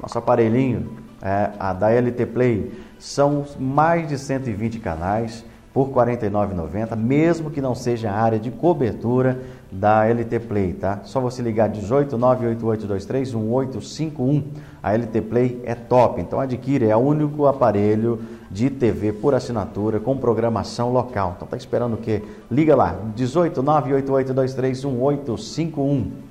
Nosso 0.00 0.16
aparelhinho, 0.16 0.96
é, 1.20 1.50
a 1.58 1.74
da 1.74 1.90
LT 1.90 2.24
Play. 2.24 2.72
São 2.98 3.44
mais 3.58 4.08
de 4.08 4.16
120 4.16 4.78
canais 4.78 5.44
por 5.72 5.88
R$ 5.88 6.16
49,90, 6.16 6.96
mesmo 6.96 7.50
que 7.50 7.60
não 7.60 7.74
seja 7.74 8.10
a 8.10 8.20
área 8.20 8.38
de 8.38 8.50
cobertura 8.50 9.40
da 9.70 10.04
LT 10.04 10.40
Play, 10.40 10.72
tá? 10.72 11.00
Só 11.04 11.20
você 11.20 11.42
ligar 11.42 11.68
18 11.68 12.18
98823 12.18 13.34
1851. 13.34 14.42
A 14.82 14.92
LT 14.96 15.20
Play 15.22 15.60
é 15.64 15.74
top, 15.74 16.20
então 16.20 16.40
adquire, 16.40 16.86
é 16.86 16.96
o 16.96 17.00
único 17.00 17.46
aparelho 17.46 18.20
de 18.50 18.68
TV 18.68 19.12
por 19.12 19.32
assinatura 19.32 20.00
com 20.00 20.16
programação 20.16 20.92
local. 20.92 21.34
Então 21.36 21.46
tá 21.46 21.56
esperando 21.56 21.94
o 21.94 21.98
quê? 21.98 22.22
Liga 22.50 22.74
lá, 22.74 22.96
18 23.14 23.62
98823 23.62 24.84
1851. 24.84 26.29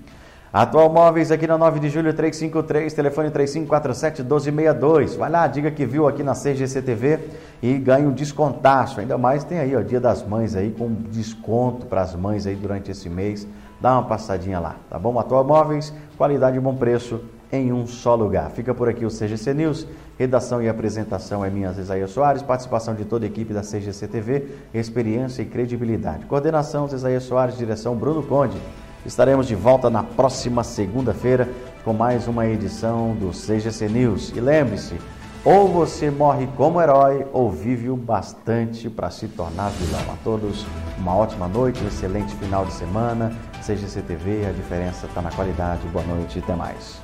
Atual 0.51 0.89
Móveis 0.89 1.31
aqui 1.31 1.45
na 1.45 1.59
9 1.59 1.79
de 1.79 1.89
julho 1.89 2.11
353, 2.11 2.91
telefone 2.91 3.29
3547 3.29 4.23
1262. 4.23 5.15
Vai 5.15 5.29
lá, 5.29 5.45
diga 5.45 5.69
que 5.69 5.85
viu 5.85 6.07
aqui 6.07 6.23
na 6.23 6.33
CGC 6.33 6.81
TV 6.81 7.19
e 7.61 7.77
ganhe 7.77 8.07
um 8.07 8.11
descontaço. 8.11 8.99
Ainda 8.99 9.15
mais 9.15 9.43
tem 9.43 9.59
aí, 9.59 9.75
ó, 9.75 9.81
Dia 9.81 9.99
das 9.99 10.25
Mães 10.25 10.55
aí 10.55 10.71
com 10.71 10.91
desconto 10.91 11.85
para 11.85 12.01
as 12.01 12.15
mães 12.15 12.47
aí 12.47 12.55
durante 12.55 12.89
esse 12.89 13.07
mês. 13.07 13.47
Dá 13.79 13.93
uma 13.93 14.03
passadinha 14.05 14.59
lá, 14.59 14.75
tá 14.89 14.97
bom? 14.97 15.19
Atual 15.19 15.43
Móveis, 15.43 15.93
qualidade 16.17 16.57
e 16.57 16.59
bom 16.59 16.75
preço 16.75 17.21
em 17.51 17.71
um 17.71 17.85
só 17.85 18.15
lugar. 18.15 18.49
Fica 18.49 18.73
por 18.73 18.89
aqui 18.89 19.05
o 19.05 19.09
CGC 19.09 19.53
News. 19.53 19.85
Redação 20.17 20.63
e 20.63 20.67
apresentação 20.67 21.45
é 21.45 21.49
minha 21.51 21.71
Zezaia 21.73 22.07
Soares, 22.07 22.41
participação 22.41 22.95
de 22.95 23.05
toda 23.05 23.23
a 23.23 23.27
equipe 23.27 23.53
da 23.53 23.61
CGC 23.61 24.07
TV, 24.07 24.47
experiência 24.73 25.43
e 25.43 25.45
credibilidade. 25.45 26.25
Coordenação 26.25 26.87
Zezaia 26.87 27.19
Soares, 27.19 27.55
direção 27.55 27.95
Bruno 27.95 28.23
Conde. 28.23 28.57
Estaremos 29.05 29.47
de 29.47 29.55
volta 29.55 29.89
na 29.89 30.03
próxima 30.03 30.63
segunda-feira 30.63 31.47
com 31.85 31.93
mais 31.93 32.27
uma 32.27 32.45
edição 32.45 33.15
do 33.15 33.29
CGC 33.29 33.87
News. 33.87 34.33
E 34.35 34.41
lembre-se, 34.41 34.95
ou 35.43 35.69
você 35.69 36.11
morre 36.11 36.47
como 36.57 36.81
herói 36.81 37.25
ou 37.31 37.49
vive 37.49 37.89
o 37.89 37.95
bastante 37.95 38.89
para 38.89 39.09
se 39.09 39.27
tornar 39.29 39.69
vilão. 39.69 40.13
A 40.13 40.17
todos 40.23 40.65
uma 40.97 41.15
ótima 41.15 41.47
noite, 41.47 41.81
um 41.81 41.87
excelente 41.87 42.35
final 42.35 42.65
de 42.65 42.73
semana. 42.73 43.31
CGC 43.65 44.01
TV, 44.01 44.45
a 44.45 44.51
diferença 44.51 45.05
está 45.05 45.21
na 45.21 45.31
qualidade. 45.31 45.87
Boa 45.87 46.05
noite 46.05 46.39
e 46.39 46.41
até 46.41 46.53
mais. 46.53 47.01